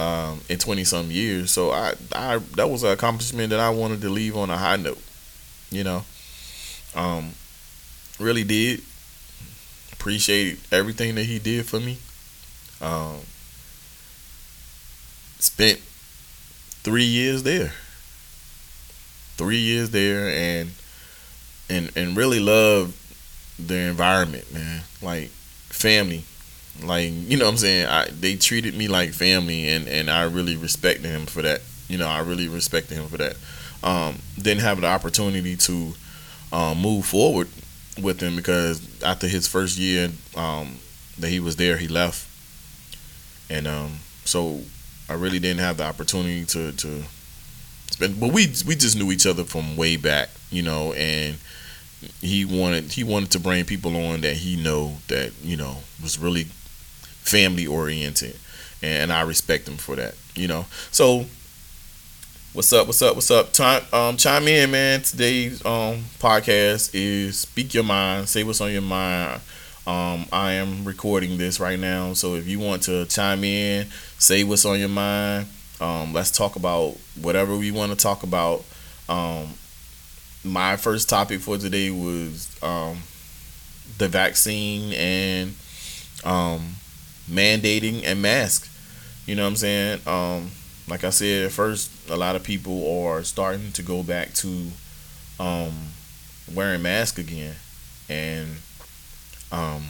[0.00, 1.50] um, in twenty some years.
[1.50, 4.76] So I, I that was an accomplishment that I wanted to leave on a high
[4.76, 5.02] note.
[5.70, 6.04] You know,
[6.94, 7.32] um,
[8.18, 8.82] really did
[9.92, 11.98] appreciate everything that he did for me.
[12.80, 13.18] Um,
[15.38, 15.78] spent
[16.82, 17.72] three years there.
[19.38, 20.70] Three years there, and
[21.70, 22.94] and and really loved
[23.58, 24.82] the environment, man.
[25.00, 25.28] Like
[25.68, 26.24] family,
[26.82, 27.86] like you know what I'm saying.
[27.86, 31.62] I they treated me like family, and and I really respected him for that.
[31.88, 33.36] You know, I really respected him for that.
[33.82, 35.94] Um, didn't have the opportunity to
[36.52, 37.48] um, move forward
[38.02, 40.78] with him because after his first year um,
[41.18, 42.28] that he was there, he left,
[43.48, 44.62] and um, so
[45.08, 47.04] I really didn't have the opportunity to to.
[47.98, 51.36] But we we just knew each other from way back, you know, and
[52.20, 56.18] he wanted he wanted to bring people on that he know that you know was
[56.18, 58.36] really family oriented,
[58.82, 60.66] and I respect him for that, you know.
[60.90, 61.26] So
[62.54, 62.86] What's up?
[62.86, 63.14] What's up?
[63.14, 63.52] What's up?
[63.52, 65.02] Chime, um, chime in, man.
[65.02, 68.28] Today's um podcast is speak your mind.
[68.28, 69.40] Say what's on your mind.
[69.86, 73.86] Um, I am recording this right now, so if you want to chime in,
[74.18, 75.46] say what's on your mind.
[75.80, 78.64] Um, let's talk about whatever we want to talk about.
[79.08, 79.54] Um,
[80.44, 82.98] my first topic for today was um,
[83.98, 85.54] the vaccine and
[86.24, 86.74] um,
[87.30, 88.68] mandating and mask.
[89.26, 90.00] You know what I'm saying?
[90.06, 90.50] Um,
[90.88, 94.68] like I said at first, a lot of people are starting to go back to
[95.38, 95.72] um,
[96.54, 97.54] wearing masks again,
[98.08, 98.48] and
[99.52, 99.88] um,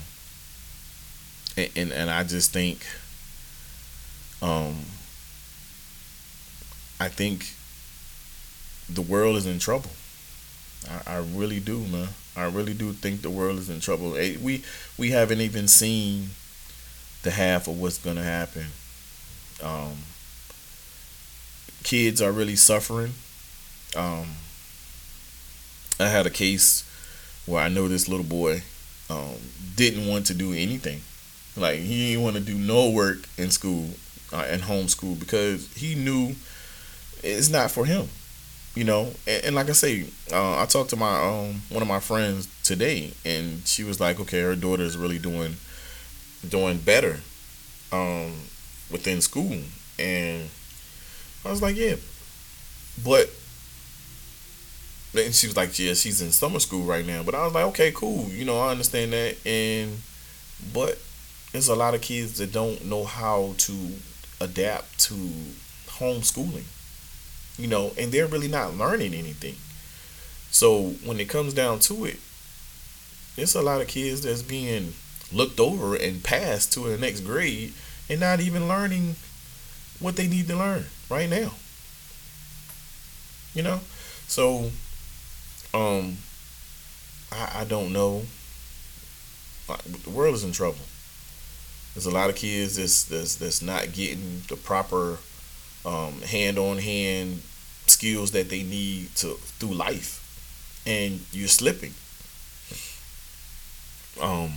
[1.56, 2.84] and, and, and I just think
[4.42, 4.84] um,
[7.00, 7.54] I think
[8.88, 9.90] the world is in trouble.
[10.88, 12.08] I, I really do, man.
[12.36, 14.12] I really do think the world is in trouble.
[14.12, 14.64] We
[14.96, 16.30] we haven't even seen
[17.22, 18.66] the half of what's gonna happen.
[19.62, 19.96] Um,
[21.82, 23.14] kids are really suffering.
[23.96, 24.36] Um,
[26.00, 26.84] I had a case
[27.46, 28.62] where I know this little boy
[29.10, 29.36] um,
[29.76, 31.02] didn't want to do anything.
[31.56, 33.90] Like he didn't want to do no work in school
[34.32, 36.34] uh, and homeschool because he knew
[37.22, 38.08] it's not for him.
[38.74, 41.88] You know, and, and like I say, uh, I talked to my um, one of
[41.88, 45.56] my friends today, and she was like, "Okay, her daughter is really doing
[46.48, 47.20] doing better
[47.92, 48.34] um,
[48.90, 49.58] within school,"
[49.98, 50.48] and
[51.44, 51.96] I was like, yeah.
[53.02, 53.30] But
[55.12, 57.22] then she was like, yeah, she's in summer school right now.
[57.22, 58.28] But I was like, okay, cool.
[58.28, 59.36] You know, I understand that.
[59.46, 59.98] And
[60.74, 60.98] but
[61.52, 63.92] there's a lot of kids that don't know how to
[64.40, 65.14] adapt to
[65.86, 66.64] homeschooling.
[67.58, 69.56] You know, and they're really not learning anything.
[70.50, 72.18] So when it comes down to it,
[73.36, 74.94] there's a lot of kids that's being
[75.32, 77.72] looked over and passed to the next grade
[78.08, 79.16] and not even learning
[80.00, 81.52] what they need to learn right now.
[83.54, 83.80] You know?
[84.26, 84.70] So
[85.74, 86.18] um
[87.30, 88.22] I, I don't know.
[89.66, 90.78] The world is in trouble.
[91.94, 95.18] There's a lot of kids that's that's, that's not getting the proper
[95.84, 97.42] um, hand-on-hand
[97.86, 101.94] skills that they need to through life, and you're slipping.
[104.20, 104.52] Um,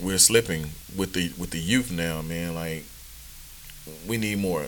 [0.00, 2.54] we're slipping with the with the youth now, man.
[2.54, 2.84] Like
[4.06, 4.66] we need more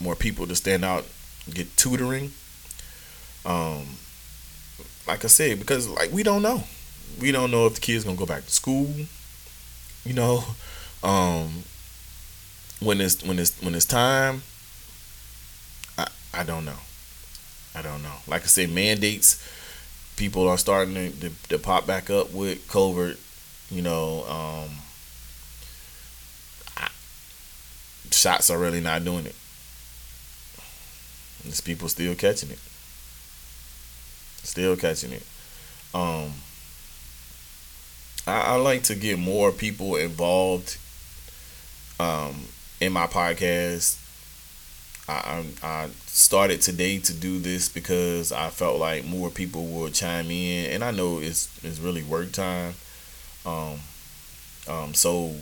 [0.00, 1.04] more people to stand out,
[1.52, 2.32] get tutoring.
[3.44, 3.96] Um,
[5.06, 6.64] like I said, because like we don't know,
[7.20, 8.88] we don't know if the kids gonna go back to school.
[10.04, 10.44] You know,
[11.02, 11.62] um,
[12.80, 14.42] when it's when it's when it's time,
[15.96, 16.80] I I don't know.
[17.74, 18.14] I don't know.
[18.26, 19.44] Like I said, mandates.
[20.16, 23.16] People are starting to, to, to pop back up with COVID.
[23.70, 24.70] You know, um,
[26.76, 26.88] I,
[28.10, 29.36] shots are really not doing it.
[31.44, 32.58] There's people still catching it.
[34.42, 35.22] Still catching it.
[35.94, 36.32] Um,
[38.26, 40.78] I, I like to get more people involved
[42.00, 42.46] um,
[42.80, 44.04] in my podcast.
[45.08, 50.30] I, I started today to do this because I felt like more people would chime
[50.30, 52.74] in, and I know it's it's really work time.
[53.46, 53.78] Um,
[54.68, 55.34] um, so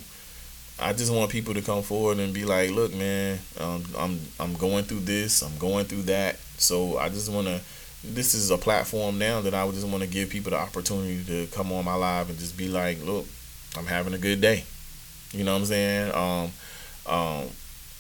[0.78, 4.54] I just want people to come forward and be like, "Look, man, um, I'm I'm
[4.54, 7.60] going through this, I'm going through that." So I just want to.
[8.04, 11.24] This is a platform now that I would just want to give people the opportunity
[11.24, 13.26] to come on my live and just be like, "Look,
[13.76, 14.64] I'm having a good day."
[15.32, 16.14] You know what I'm saying?
[16.14, 16.52] Um,
[17.08, 17.48] um,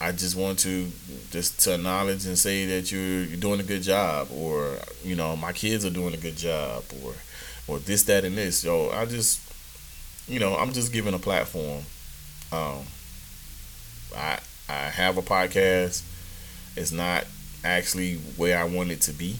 [0.00, 0.90] I just want to
[1.30, 5.36] just to acknowledge and say that you're you're doing a good job, or you know,
[5.36, 7.14] my kids are doing a good job, or
[7.68, 8.58] or this, that, and this.
[8.58, 9.40] So I just,
[10.28, 11.82] you know, I'm just giving a platform
[12.52, 12.84] um,
[14.16, 14.38] I
[14.68, 16.02] I have a podcast.
[16.76, 17.26] It's not
[17.64, 19.36] actually where I want it to be.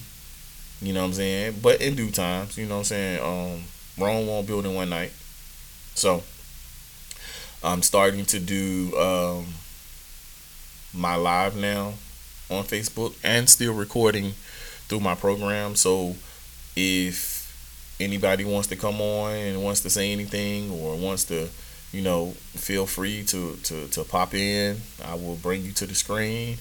[0.81, 1.55] You know what I'm saying?
[1.61, 3.21] But in due times, you know what I'm saying?
[3.21, 3.63] Um,
[3.97, 5.11] Rome won't build in one night.
[5.95, 6.23] So
[7.63, 9.45] I'm starting to do um,
[10.97, 11.93] my live now
[12.49, 14.31] on Facebook and still recording
[14.87, 15.75] through my program.
[15.75, 16.15] So
[16.75, 21.49] if anybody wants to come on and wants to say anything or wants to
[21.91, 24.77] you know, feel free to, to, to pop in.
[25.03, 26.57] I will bring you to the screen.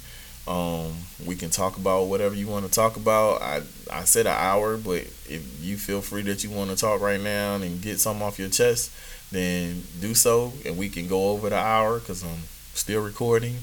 [0.46, 0.92] Um,
[1.26, 3.42] we can talk about whatever you want to talk about.
[3.42, 7.00] I, I said an hour, but if you feel free that you want to talk
[7.00, 8.92] right now and get something off your chest,
[9.32, 13.56] then do so, and we can go over the hour because I'm still recording.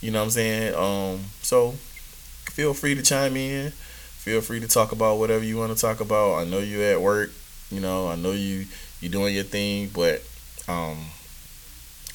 [0.00, 0.74] You know what I'm saying?
[0.74, 1.72] Um, so
[2.50, 3.70] feel free to chime in.
[3.70, 6.34] Feel free to talk about whatever you want to talk about.
[6.34, 7.30] I know you're at work.
[7.70, 8.66] You know, I know you
[9.00, 10.22] you're doing your thing, but
[10.68, 10.98] um,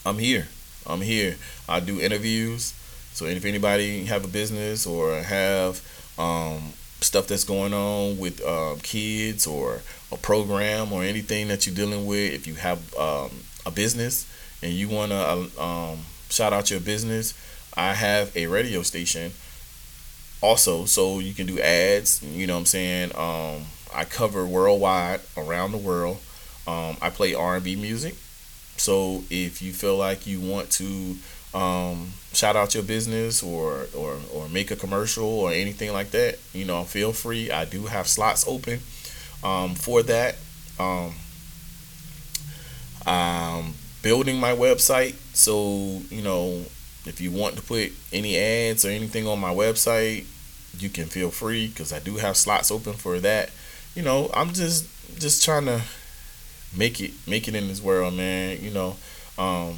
[0.05, 0.47] I'm here.
[0.87, 1.37] I'm here.
[1.67, 2.73] I do interviews.
[3.13, 5.81] So if anybody have a business or have
[6.19, 9.81] um, stuff that's going on with uh, kids or
[10.11, 13.31] a program or anything that you're dealing with, if you have um,
[13.65, 14.29] a business
[14.61, 17.33] and you want to um, shout out your business,
[17.77, 19.31] I have a radio station
[20.41, 22.21] also so you can do ads.
[22.23, 23.11] You know what I'm saying?
[23.15, 26.17] Um, I cover worldwide around the world.
[26.67, 28.15] Um, I play R&B music.
[28.77, 31.15] So if you feel like you want to
[31.53, 36.37] um, shout out your business or, or or make a commercial or anything like that,
[36.53, 37.49] you know, feel free.
[37.49, 38.79] I do have slots open
[39.43, 40.35] um, for that.
[40.77, 41.13] Um,
[43.05, 46.65] I'm building my website, so you know,
[47.05, 50.25] if you want to put any ads or anything on my website,
[50.77, 53.51] you can feel free because I do have slots open for that.
[53.95, 54.87] You know, I'm just
[55.19, 55.81] just trying to
[56.75, 58.59] make it make it in this world, man.
[58.61, 58.95] You know,
[59.37, 59.77] um,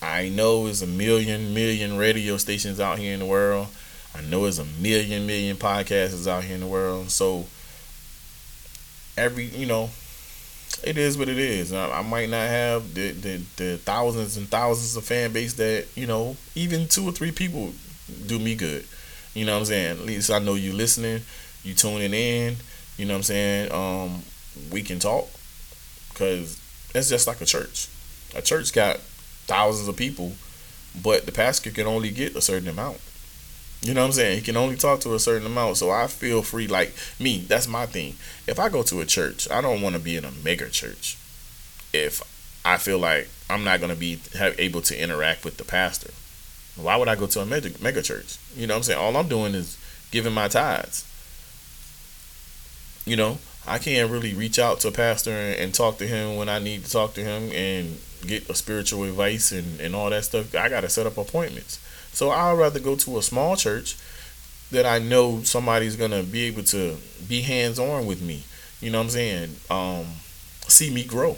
[0.00, 3.68] I know there's a million million radio stations out here in the world.
[4.14, 7.10] I know there's a million million podcasts out here in the world.
[7.10, 7.46] So
[9.16, 9.90] every you know,
[10.82, 11.72] it is what it is.
[11.72, 15.86] I, I might not have the, the the thousands and thousands of fan base that
[15.94, 17.72] you know even two or three people
[18.26, 18.84] do me good.
[19.34, 19.98] You know what I'm saying?
[19.98, 21.22] At least I know you listening,
[21.62, 22.56] you tuning in.
[22.96, 23.72] You know what I'm saying?
[23.72, 24.22] Um,
[24.70, 25.28] we can talk
[26.10, 26.60] because
[26.94, 27.88] it's just like a church.
[28.34, 28.98] A church got
[29.46, 30.32] thousands of people,
[31.02, 32.98] but the pastor can only get a certain amount.
[33.84, 34.36] You know what I'm saying?
[34.36, 35.76] He can only talk to a certain amount.
[35.76, 38.14] So I feel free, like me, that's my thing.
[38.46, 41.18] If I go to a church, I don't want to be in a mega church.
[41.92, 42.22] If
[42.64, 46.12] I feel like I'm not going to be have, able to interact with the pastor,
[46.76, 48.38] why would I go to a mega, mega church?
[48.56, 48.98] You know what I'm saying?
[48.98, 49.76] All I'm doing is
[50.10, 51.04] giving my tithes.
[53.04, 56.36] You know, I can't really reach out to a pastor and, and, talk to him
[56.36, 60.08] when I need to talk to him and get a spiritual advice and, and all
[60.08, 60.54] that stuff.
[60.54, 61.78] I got to set up appointments.
[62.14, 63.96] So I'd rather go to a small church
[64.70, 66.96] that I know somebody's to be able to
[67.28, 68.44] be hands on with me.
[68.80, 69.56] You know what I'm saying?
[69.70, 70.06] Um,
[70.68, 71.36] see me grow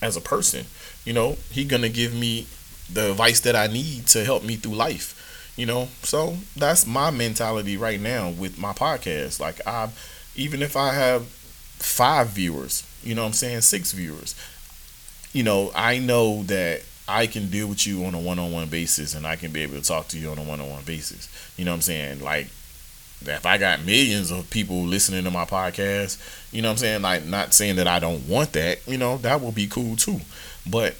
[0.00, 0.66] as a person.
[1.04, 2.46] You know, he to give me
[2.92, 5.18] the advice that I need to help me through life.
[5.56, 9.38] You know, so that's my mentality right now with my podcast.
[9.38, 9.90] Like I
[10.34, 14.34] even if I have five viewers, you know I'm saying, six viewers,
[15.32, 18.68] you know, I know that I can deal with you on a one on one
[18.68, 20.84] basis and I can be able to talk to you on a one on one
[20.84, 21.28] basis.
[21.56, 22.22] You know what I'm saying?
[22.22, 22.48] Like
[23.20, 26.18] if I got millions of people listening to my podcast,
[26.52, 27.02] you know what I'm saying?
[27.02, 30.20] Like not saying that I don't want that, you know, that will be cool too.
[30.68, 30.96] But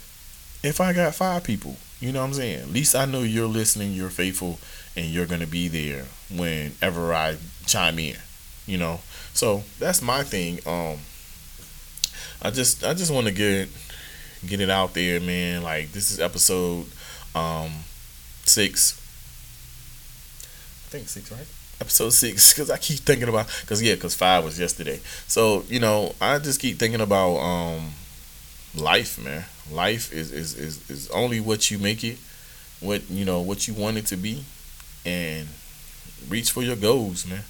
[0.63, 2.61] if I got five people, you know what I'm saying?
[2.61, 4.59] At least I know you're listening, you're faithful,
[4.97, 7.37] and you're gonna be there whenever I
[7.67, 8.17] chime in,
[8.67, 9.01] you know.
[9.33, 10.59] So that's my thing.
[10.67, 10.99] Um,
[12.43, 13.69] I just I just want to get
[14.47, 15.63] get it out there, man.
[15.63, 16.87] Like this is episode
[17.35, 17.71] um
[18.45, 18.99] six.
[20.87, 21.47] I think six, right?
[21.81, 25.01] Episode six, because I keep thinking about, because yeah, because five was yesterday.
[25.27, 27.91] So you know, I just keep thinking about um,
[28.75, 29.45] life, man.
[29.71, 32.19] Life is is is is only what you make it,
[32.81, 34.45] what you know, what you want it to be,
[35.05, 35.49] and
[36.29, 37.43] reach for your goals, man.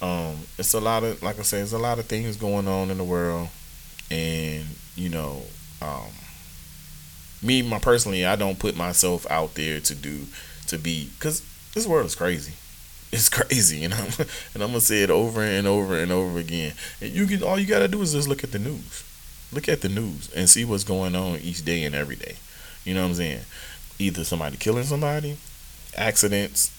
[0.00, 2.90] Um, it's a lot of, like I said, there's a lot of things going on
[2.90, 3.48] in the world,
[4.10, 4.64] and
[4.94, 5.42] you know,
[5.80, 6.10] um,
[7.42, 10.26] me, my personally, I don't put myself out there to do
[10.66, 11.42] to be because
[11.74, 12.54] this world is crazy.
[13.10, 14.12] It's crazy, and I'm
[14.52, 16.74] and I'm gonna say it over and over and over again.
[17.00, 19.02] And you can all you gotta do is just look at the news,
[19.50, 22.36] look at the news and see what's going on each day and every day.
[22.84, 23.40] You know what I'm saying?
[23.98, 25.38] Either somebody killing somebody,
[25.96, 26.70] accidents,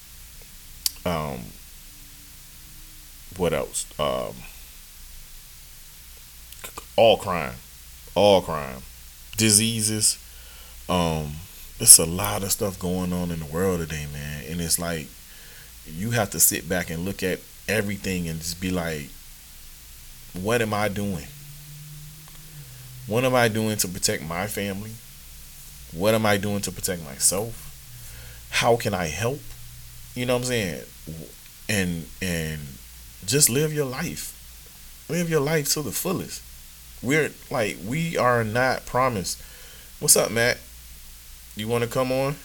[1.03, 1.39] um,
[3.37, 3.87] what else?
[3.99, 4.35] Um,
[6.95, 7.55] all crime,
[8.13, 8.81] all crime,
[9.39, 10.19] diseases.
[10.89, 11.31] Um,
[11.79, 15.07] it's a lot of stuff going on in the world today, man, and it's like
[15.87, 19.09] you have to sit back and look at everything and just be like,
[20.33, 21.27] what am I doing?
[23.07, 24.91] What am I doing to protect my family?
[25.93, 27.65] What am I doing to protect myself?
[28.51, 29.39] How can I help?
[30.15, 30.83] You know what I'm saying?
[31.69, 32.59] And and
[33.25, 34.35] just live your life.
[35.09, 36.43] Live your life to the fullest.
[37.01, 39.41] We're like we are not promised.
[39.99, 40.57] What's up, Matt?
[41.55, 42.35] You want to come on?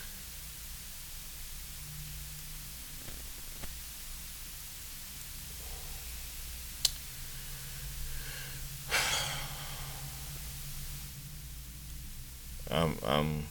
[12.71, 13.45] I'm I'm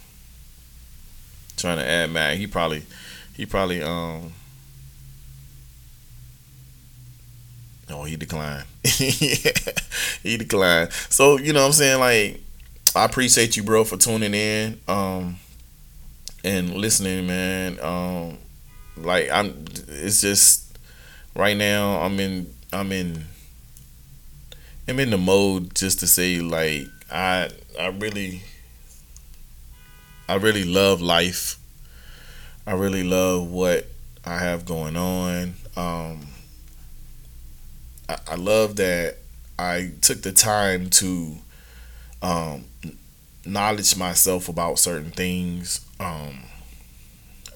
[1.58, 2.38] trying to add Matt.
[2.38, 2.84] He probably
[3.34, 4.32] he probably um
[7.90, 8.66] Oh, he declined.
[8.84, 10.92] he declined.
[11.10, 12.00] So, you know what I'm saying?
[12.00, 12.42] Like,
[12.96, 15.38] I appreciate you, bro, for tuning in um,
[16.44, 17.80] and listening, man.
[17.82, 18.38] Um,
[18.96, 20.78] like, I'm, it's just,
[21.36, 23.26] right now, I'm in, I'm in,
[24.88, 28.44] I'm in the mode just to say, like, I, I really,
[30.30, 31.58] I really love life.
[32.66, 33.88] I really love what
[34.26, 35.56] I have going on.
[35.76, 36.28] Um,
[38.10, 39.18] I, I love that
[39.58, 41.38] I took the time to
[42.22, 42.66] um,
[43.46, 45.86] knowledge myself about certain things.
[46.00, 46.44] Um,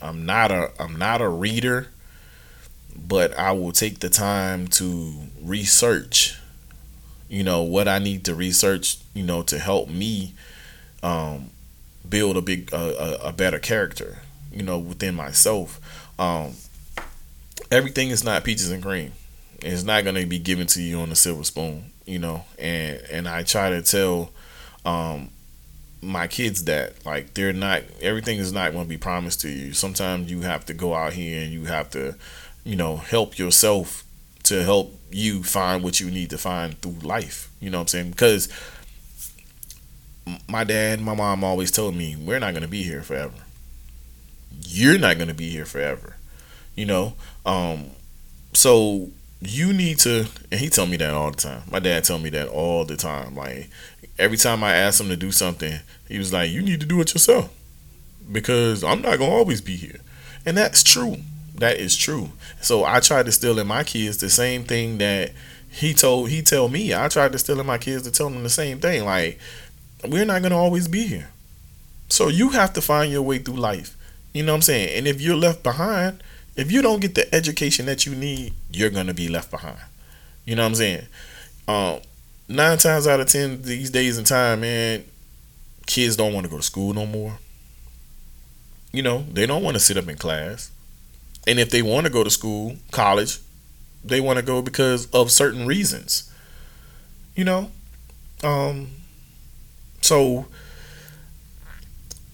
[0.02, 1.88] I'm not a I'm not a reader,
[2.95, 6.38] but I will take the time to research.
[7.30, 8.98] You know what I need to research.
[9.14, 10.34] You know to help me
[11.02, 11.50] um,
[12.08, 14.20] build a big a, a, better character.
[14.52, 15.80] You know within myself.
[16.20, 16.54] Um,
[17.72, 19.14] everything is not peaches and cream.
[19.60, 22.45] It's not going to be given to you on a silver spoon, you know.
[22.60, 24.32] And and I try to tell
[24.86, 25.30] um,
[26.01, 29.74] my kids that like they're not everything is not going to be promised to you.
[29.74, 32.16] Sometimes you have to go out here and you have to,
[32.64, 34.03] you know, help yourself
[34.43, 37.49] to help you find what you need to find through life.
[37.60, 38.12] You know what I'm saying?
[38.12, 38.49] Because
[40.47, 43.34] my dad, my mom always told me, we're not going to be here forever.
[44.62, 46.16] You're not going to be here forever.
[46.76, 47.14] You know,
[47.45, 47.91] um,
[48.53, 49.10] so
[49.42, 51.62] you need to and he told me that all the time.
[51.72, 53.36] My dad told me that all the time.
[53.36, 53.70] Like
[54.18, 57.00] every time i asked him to do something he was like you need to do
[57.00, 57.54] it yourself
[58.32, 60.00] because i'm not gonna always be here.
[60.46, 61.18] And that's true.
[61.56, 62.32] That is true.
[62.62, 65.32] So i try to still in my kids the same thing that
[65.70, 66.94] he told he tell me.
[66.96, 69.40] I tried to still in my kids to tell them the same thing like
[70.08, 71.30] we're not gonna always be here.
[72.10, 73.96] So you have to find your way through life.
[74.34, 74.98] You know what i'm saying?
[74.98, 76.24] And if you're left behind
[76.58, 79.78] if you don't get the education that you need, you're gonna be left behind.
[80.43, 81.05] You know what I'm saying?
[81.68, 81.99] Um,
[82.49, 85.05] nine times out of ten these days and time, man,
[85.86, 87.38] kids don't want to go to school no more.
[88.91, 90.72] You know, they don't want to sit up in class.
[91.45, 93.39] And if they want to go to school, college,
[94.03, 96.32] they want to go because of certain reasons.
[97.36, 97.72] You know?
[98.43, 98.89] Um
[100.01, 100.47] so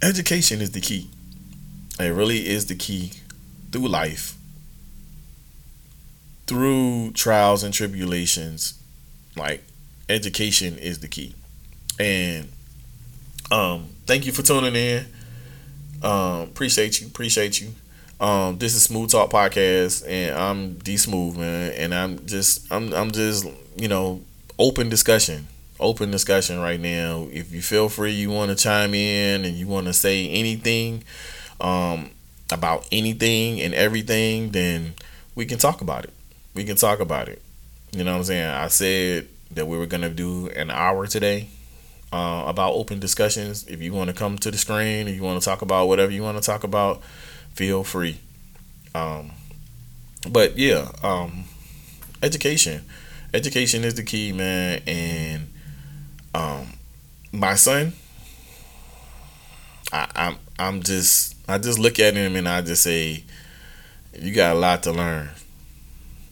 [0.02, 1.10] education is the key.
[2.00, 3.12] It really is the key
[3.74, 4.38] through life,
[6.48, 8.82] through trials and tribulations,
[9.36, 9.64] like
[10.08, 11.36] education is the key.
[12.00, 12.50] And
[13.52, 15.06] um, thank you for tuning in.
[16.04, 17.74] Um, appreciate you, appreciate you.
[18.20, 22.94] Um, this is Smooth Talk Podcast, and I'm D Smooth man, and I'm just I'm
[22.94, 23.46] I'm just
[23.76, 24.22] you know
[24.60, 25.48] open discussion,
[25.80, 27.28] open discussion right now.
[27.32, 31.04] If you feel free, you want to chime in and you want to say anything,
[31.60, 32.12] um,
[32.54, 34.94] about anything and everything, then
[35.36, 36.14] we can talk about it.
[36.54, 37.42] We can talk about it.
[37.92, 38.50] You know what I'm saying?
[38.50, 41.50] I said that we were gonna do an hour today
[42.12, 43.66] uh, about open discussions.
[43.68, 46.12] If you want to come to the screen, if you want to talk about whatever
[46.12, 47.02] you want to talk about,
[47.54, 48.20] feel free.
[48.96, 49.32] Um,
[50.30, 51.46] but yeah, um,
[52.22, 52.84] education,
[53.34, 54.82] education is the key, man.
[54.88, 55.48] And
[56.36, 56.68] um,
[57.32, 57.94] my son,
[59.92, 63.24] I, I'm I'm just I just look at him and I just say,
[64.18, 65.30] you got a lot to learn,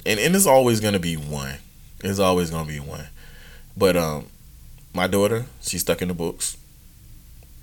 [0.06, 1.56] and and it's always gonna be one.
[2.04, 3.08] It's always gonna be one.
[3.76, 4.28] But um,
[4.94, 6.58] my daughter, she's stuck in the books.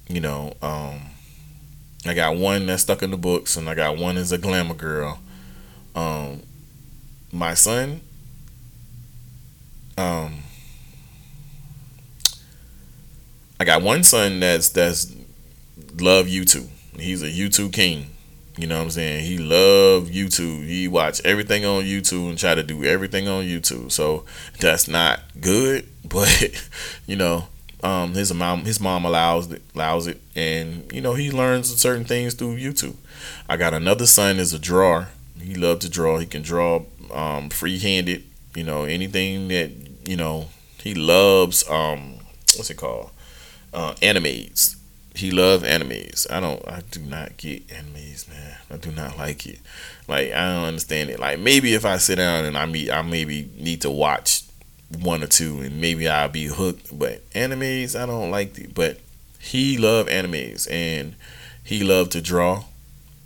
[0.09, 1.01] You know, um,
[2.07, 4.74] I got one that's stuck in the books, and I got one as a glamour
[4.74, 5.20] girl.
[5.94, 6.42] Um,
[7.32, 8.01] my son,
[9.96, 10.42] um,
[13.61, 15.14] I got one son that's that's
[15.99, 16.68] love YouTube.
[16.99, 18.11] He's a YouTube king.
[18.59, 19.24] You know what I'm saying?
[19.24, 20.66] He love YouTube.
[20.66, 23.92] He watch everything on YouTube and try to do everything on YouTube.
[23.92, 24.24] So
[24.59, 26.51] that's not good, but
[27.07, 27.46] you know,
[27.84, 32.05] um, his mom his mom allows it, allows it, and you know he learns certain
[32.05, 32.96] things through YouTube.
[33.49, 35.09] I got another son is a drawer.
[35.40, 36.18] He loves to draw.
[36.18, 36.82] He can draw
[37.12, 38.24] um, free handed.
[38.57, 39.70] You know anything that
[40.05, 40.49] you know
[40.82, 41.68] he loves.
[41.70, 42.14] Um,
[42.57, 43.11] what's it called?
[43.72, 44.78] Uh, animes
[45.19, 46.31] he love animes.
[46.31, 46.66] I don't.
[46.69, 48.57] I do not get animes, man.
[48.71, 49.59] I do not like it.
[50.07, 51.19] Like I don't understand it.
[51.19, 54.45] Like maybe if I sit down and I meet, I maybe need to watch
[55.03, 56.97] one or two, and maybe I'll be hooked.
[56.97, 58.75] But animes, I don't like it.
[58.75, 59.01] But
[59.41, 61.16] he love animes, and
[61.64, 62.64] he love to draw,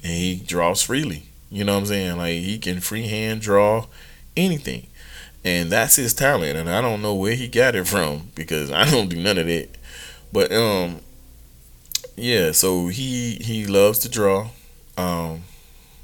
[0.02, 1.24] and he draws freely.
[1.50, 2.16] You know what I'm saying?
[2.16, 3.86] Like he can freehand draw
[4.34, 4.86] anything,
[5.44, 6.56] and that's his talent.
[6.56, 9.46] And I don't know where he got it from because I don't do none of
[9.46, 9.68] that.
[10.32, 11.00] But um,
[12.16, 14.48] yeah, so he he loves to draw.
[14.96, 15.44] Um,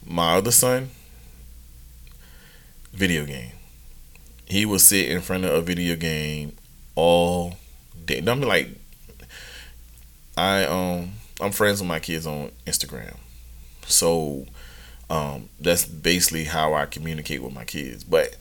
[0.07, 0.91] my other son,
[2.93, 3.53] video game.
[4.47, 6.53] He will sit in front of a video game
[6.95, 7.57] all
[8.07, 8.23] day.
[8.27, 8.71] I'm like,
[10.37, 13.17] I um I'm friends with my kids on Instagram,
[13.87, 14.47] so
[15.11, 18.05] um that's basically how I communicate with my kids.
[18.05, 18.37] But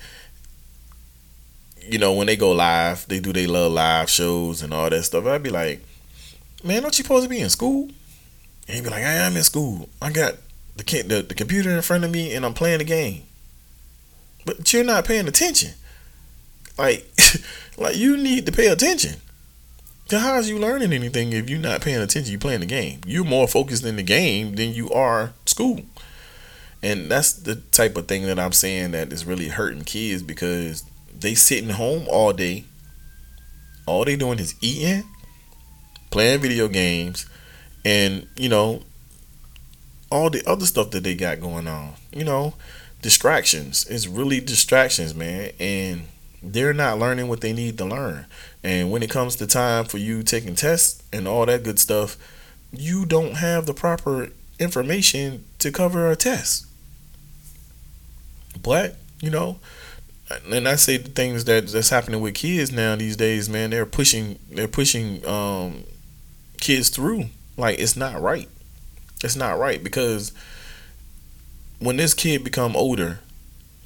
[1.81, 5.03] you know when they go live, they do they love live shows and all that
[5.03, 5.25] stuff.
[5.25, 5.81] I'd be like
[6.63, 7.89] man, don't you supposed to be in school?
[8.67, 9.89] And he'd be like, I am in school.
[10.01, 10.35] I got
[10.75, 13.23] the, the the computer in front of me and I'm playing the game.
[14.45, 15.71] But you're not paying attention.
[16.77, 17.05] Like,
[17.77, 19.15] like you need to pay attention.
[20.09, 22.31] Cause how is you learning anything if you're not paying attention?
[22.31, 23.01] You playing the game.
[23.05, 25.81] You're more focused in the game than you are school.
[26.81, 30.85] And that's the type of thing that I'm saying that is really hurting kids because
[31.17, 32.65] they sitting home all day.
[33.85, 35.03] All they doing is eating
[36.09, 37.25] playing video games,
[37.85, 38.83] and you know
[40.09, 41.93] all the other stuff that they got going on.
[42.11, 42.53] You know,
[43.01, 43.85] distractions.
[43.89, 46.03] It's really distractions, man, and
[46.41, 48.25] they're not learning what they need to learn.
[48.63, 52.17] And when it comes to time for you taking tests and all that good stuff,
[52.71, 54.29] you don't have the proper
[54.59, 56.65] information to cover a test.
[58.61, 59.59] But, you know,
[60.51, 63.85] and I say the things that that's happening with kids now these days, man, they're
[63.85, 65.85] pushing they're pushing um
[66.59, 67.25] kids through.
[67.57, 68.49] Like it's not right.
[69.23, 70.31] It's not right because
[71.79, 73.19] when this kid become older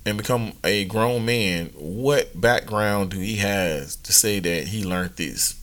[0.06, 5.16] and become a grown man, what background do he has to say that he learned
[5.16, 5.56] this?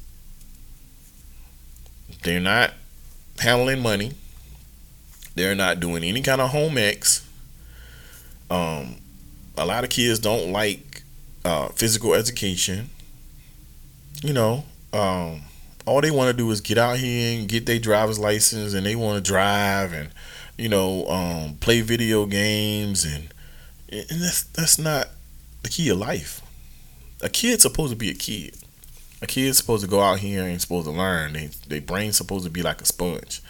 [2.22, 2.72] They're not
[3.38, 4.12] handling money.
[5.34, 7.04] They're not doing any kind of home ec.
[8.50, 8.96] Um,
[9.56, 11.02] a lot of kids don't like
[11.44, 12.90] uh, physical education.
[14.22, 15.42] You know, um,
[15.88, 18.86] all they want to do is get out here and get their driver's license and
[18.86, 20.10] they want to drive and
[20.56, 23.28] you know um, play video games and
[23.90, 25.08] and that's that's not
[25.62, 26.42] the key of life.
[27.22, 28.54] A kid's supposed to be a kid.
[29.20, 31.32] A kid's supposed to go out here and supposed to learn.
[31.32, 33.42] They, their brain's supposed to be like a sponge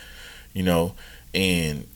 [0.59, 0.95] you know?
[1.35, 1.87] And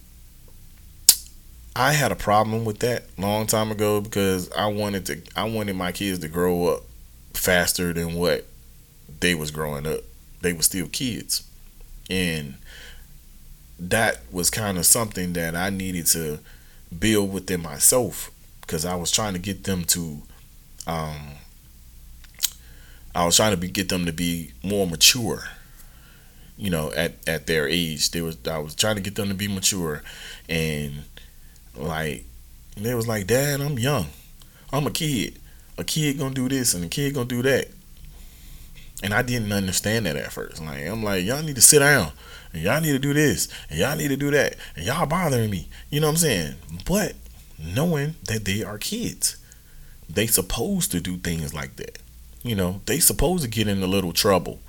[1.74, 5.74] I had a problem with that long time ago because I wanted to I wanted
[5.74, 6.82] my kids to grow up
[7.34, 8.47] faster than what
[9.20, 10.01] they was growing up
[10.43, 11.49] they were still kids.
[12.11, 12.55] And
[13.78, 16.40] that was kind of something that I needed to
[16.97, 18.30] build within myself
[18.61, 20.22] because I was trying to get them to
[20.86, 21.16] um
[23.14, 25.45] I was trying to be, get them to be more mature
[26.57, 28.11] you know at at their age.
[28.11, 30.03] They was I was trying to get them to be mature
[30.49, 31.03] and
[31.76, 32.24] like
[32.76, 34.07] they was like dad I'm young.
[34.72, 35.38] I'm a kid.
[35.78, 37.68] A kid gonna do this and a kid gonna do that
[39.03, 40.62] and I didn't understand that at first.
[40.62, 42.12] Like I'm like, y'all need to sit down.
[42.53, 43.48] And y'all need to do this.
[43.70, 44.57] And y'all need to do that.
[44.76, 45.68] And y'all bothering me.
[45.90, 46.55] You know what I'm saying?
[46.84, 47.14] But
[47.59, 49.36] knowing that they are kids.
[50.09, 51.98] They supposed to do things like that.
[52.42, 54.61] You know, they supposed to get in a little trouble.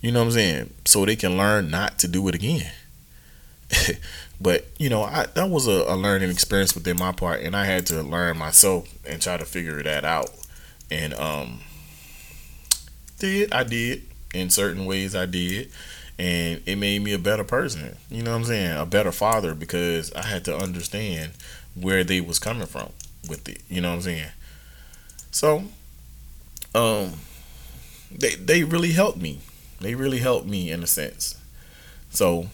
[0.00, 0.74] You know what I'm saying?
[0.84, 2.70] So they can learn not to do it again.
[4.40, 7.64] but you know, I that was a, a, learning experience within my part, and I
[7.64, 10.30] had to learn myself and try to figure that out.
[10.90, 11.60] And um,
[13.22, 14.02] did I did
[14.34, 15.70] in certain ways I did,
[16.18, 17.96] and it made me a better person.
[18.10, 18.76] You know what I'm saying?
[18.76, 21.32] A better father because I had to understand
[21.74, 22.90] where they was coming from
[23.28, 23.62] with it.
[23.68, 24.28] You know what I'm saying?
[25.30, 25.64] So,
[26.74, 27.12] um,
[28.10, 29.38] they they really helped me.
[29.80, 31.38] They really helped me in a sense.
[32.10, 32.48] So,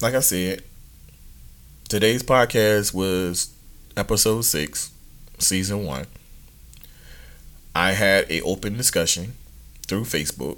[0.00, 0.62] like I said,
[1.88, 3.54] today's podcast was
[3.96, 4.90] episode six,
[5.38, 6.06] season one.
[7.76, 9.34] I had a open discussion
[9.92, 10.56] through Facebook,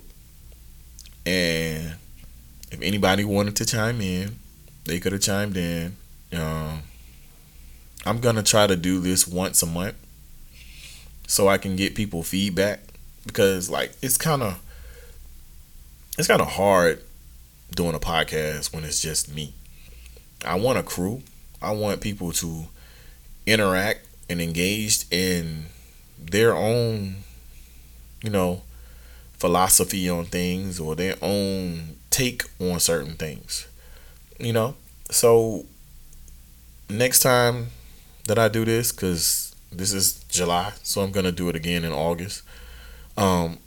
[1.26, 1.94] and
[2.70, 4.38] if anybody wanted to chime in,
[4.84, 5.96] they could have chimed in.
[6.32, 6.82] Um,
[8.06, 9.96] I'm gonna try to do this once a month
[11.26, 12.78] so I can get people feedback
[13.26, 14.62] because like it's kind of
[16.16, 17.02] it's kind of hard
[17.74, 19.52] doing a podcast when it's just me.
[20.46, 21.22] I want a crew.
[21.60, 22.66] I want people to
[23.46, 25.64] interact and engaged in
[26.20, 27.16] their own,
[28.22, 28.62] you know,
[29.44, 33.68] philosophy on things or their own take on certain things.
[34.40, 34.74] You know?
[35.10, 35.66] So
[36.88, 37.66] next time
[38.26, 41.92] that I do this, because this is July, so I'm gonna do it again in
[41.92, 42.40] August.
[43.18, 43.58] Um,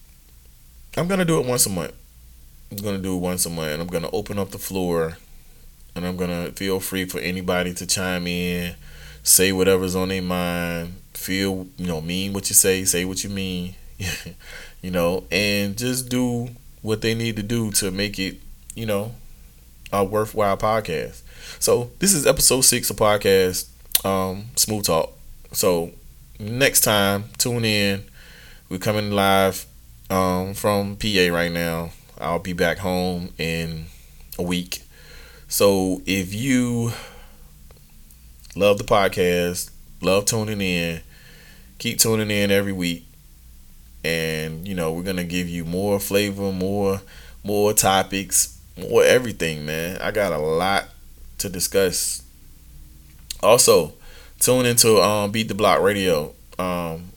[0.98, 1.94] I'm gonna do it once a month.
[2.72, 5.20] I'm gonna do it once a month, and I'm gonna open up the floor,
[5.94, 8.74] and I'm gonna feel free for anybody to chime in,
[9.22, 13.30] say whatever's on their mind, feel you know mean what you say, say what you
[13.30, 13.76] mean,
[14.82, 16.50] you know, and just do
[16.82, 18.38] what they need to do to make it,
[18.76, 19.14] you know,
[19.92, 21.22] a worthwhile podcast.
[21.60, 23.68] So this is episode six of podcast,
[24.06, 25.14] um, Smooth Talk.
[25.54, 25.92] So
[26.40, 28.04] next time, tune in.
[28.70, 29.66] We're coming live
[30.10, 31.92] um, from PA right now.
[32.20, 33.86] I'll be back home in
[34.38, 34.82] a week.
[35.48, 36.92] So if you
[38.56, 39.72] love the podcast,
[40.02, 41.02] love tuning in,
[41.80, 43.07] keep tuning in every week.
[44.08, 47.02] And you know, we're gonna give you more flavor, more
[47.44, 49.98] more topics, more everything, man.
[50.02, 50.86] I got a lot
[51.40, 52.24] to discuss.
[53.44, 53.94] Also,
[54.40, 56.34] tune into um, Beat the Block Radio.
[56.58, 57.10] Um,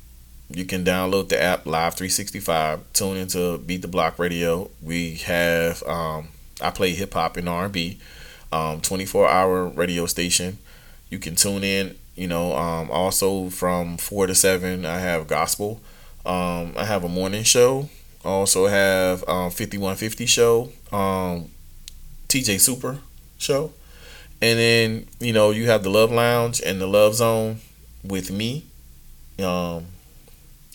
[0.51, 2.81] you can download the app Live 365.
[2.93, 4.69] Tune into Beat the Block Radio.
[4.83, 6.29] We have um,
[6.61, 7.99] I play hip hop and R&B,
[8.51, 10.59] um, 24 hour radio station.
[11.09, 11.97] You can tune in.
[12.17, 15.81] You know, um, also from four to seven, I have gospel.
[16.25, 17.89] Um, I have a morning show.
[18.25, 21.51] I also have um, 5150 show, um,
[22.29, 22.99] TJ Super
[23.39, 23.73] show,
[24.43, 27.61] and then you know you have the Love Lounge and the Love Zone
[28.05, 28.67] with me.
[29.43, 29.87] Um,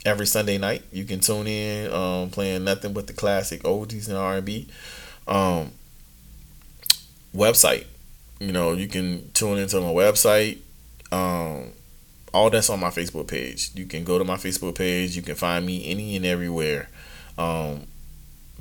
[0.06, 0.84] every Sunday night.
[0.92, 4.68] You can tune in, um, playing nothing but the classic oldies and R and B.
[5.28, 5.72] Um,
[7.36, 7.86] website,
[8.40, 10.60] you know, you can tune into my website.
[11.12, 11.72] Um,
[12.36, 13.72] all that's on my Facebook page.
[13.76, 15.16] You can go to my Facebook page.
[15.16, 16.90] You can find me any and everywhere.
[17.38, 17.88] Um,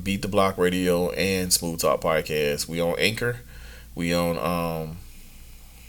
[0.03, 2.69] Beat the Block Radio and Smooth Talk Podcast.
[2.69, 3.39] We on Anchor.
[3.95, 4.97] We on um,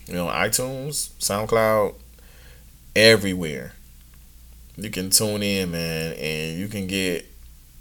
[0.07, 1.95] you know iTunes, SoundCloud,
[2.95, 3.73] everywhere
[4.77, 7.25] you can tune in, man, and you can get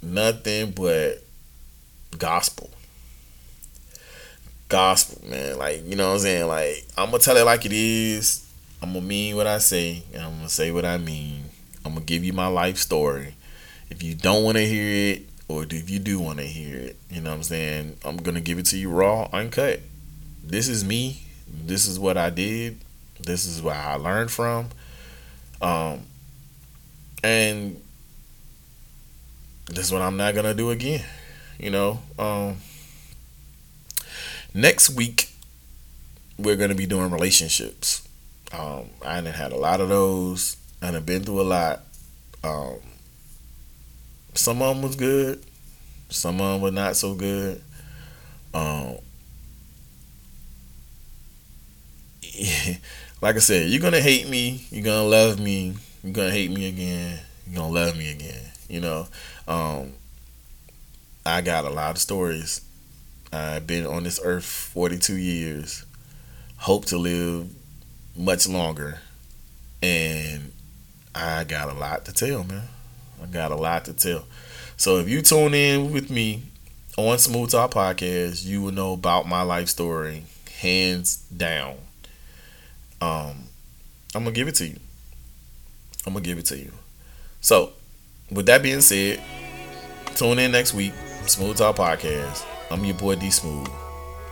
[0.03, 1.23] nothing but
[2.19, 2.71] gospel.
[4.69, 5.59] Gospel, man.
[5.59, 6.47] Like, you know what I'm saying?
[6.47, 8.49] Like, I'm gonna tell it like it is.
[8.85, 11.45] I'm gonna mean what I say, and I'm gonna say what I mean.
[11.87, 13.35] I'm gonna give you my life story.
[13.89, 17.31] If you don't wanna hear it, or if you do wanna hear it, you know
[17.31, 17.97] what I'm saying?
[18.05, 19.81] I'm gonna give it to you raw, uncut.
[20.45, 21.23] This is me.
[21.49, 22.79] This is what I did.
[23.19, 24.69] This is what I learned from.
[25.63, 26.01] Um,
[27.23, 27.81] and
[29.65, 31.07] this is what I'm not gonna do again.
[31.59, 32.59] You know, um,
[34.53, 35.31] next week
[36.37, 38.07] we're gonna be doing relationships.
[38.57, 40.57] Um, I done had a lot of those.
[40.81, 41.81] I done been through a lot.
[42.43, 42.77] Um,
[44.35, 45.43] some of them was good.
[46.09, 47.63] Some of them were not so good.
[48.53, 48.97] Um,
[53.21, 54.67] like I said, you're gonna hate me.
[54.71, 55.75] You're gonna love me
[56.05, 57.19] you're gonna hate me again.
[57.47, 58.43] You're gonna love me again.
[58.69, 59.09] You know,
[59.49, 59.95] um,
[61.25, 62.61] I got a lot of stories.
[63.33, 65.87] I've been on this earth 42 years.
[66.59, 67.49] Hope to live
[68.17, 68.99] much longer,
[69.83, 70.53] and
[71.15, 72.69] I got a lot to tell, man.
[73.23, 74.25] I got a lot to tell.
[74.77, 76.43] So if you tune in with me
[76.97, 80.25] on Smooth Talk Podcast, you will know about my life story,
[80.61, 81.77] hands down.
[83.01, 83.45] Um,
[84.15, 84.79] I'm gonna give it to you.
[86.07, 86.73] I'm gonna give it to you.
[87.41, 87.73] So,
[88.31, 89.21] with that being said,
[90.15, 90.93] tune in next week.
[91.27, 92.45] Smooth Talk Podcast.
[92.71, 93.69] I'm your boy D Smooth,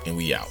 [0.07, 0.49] and we out.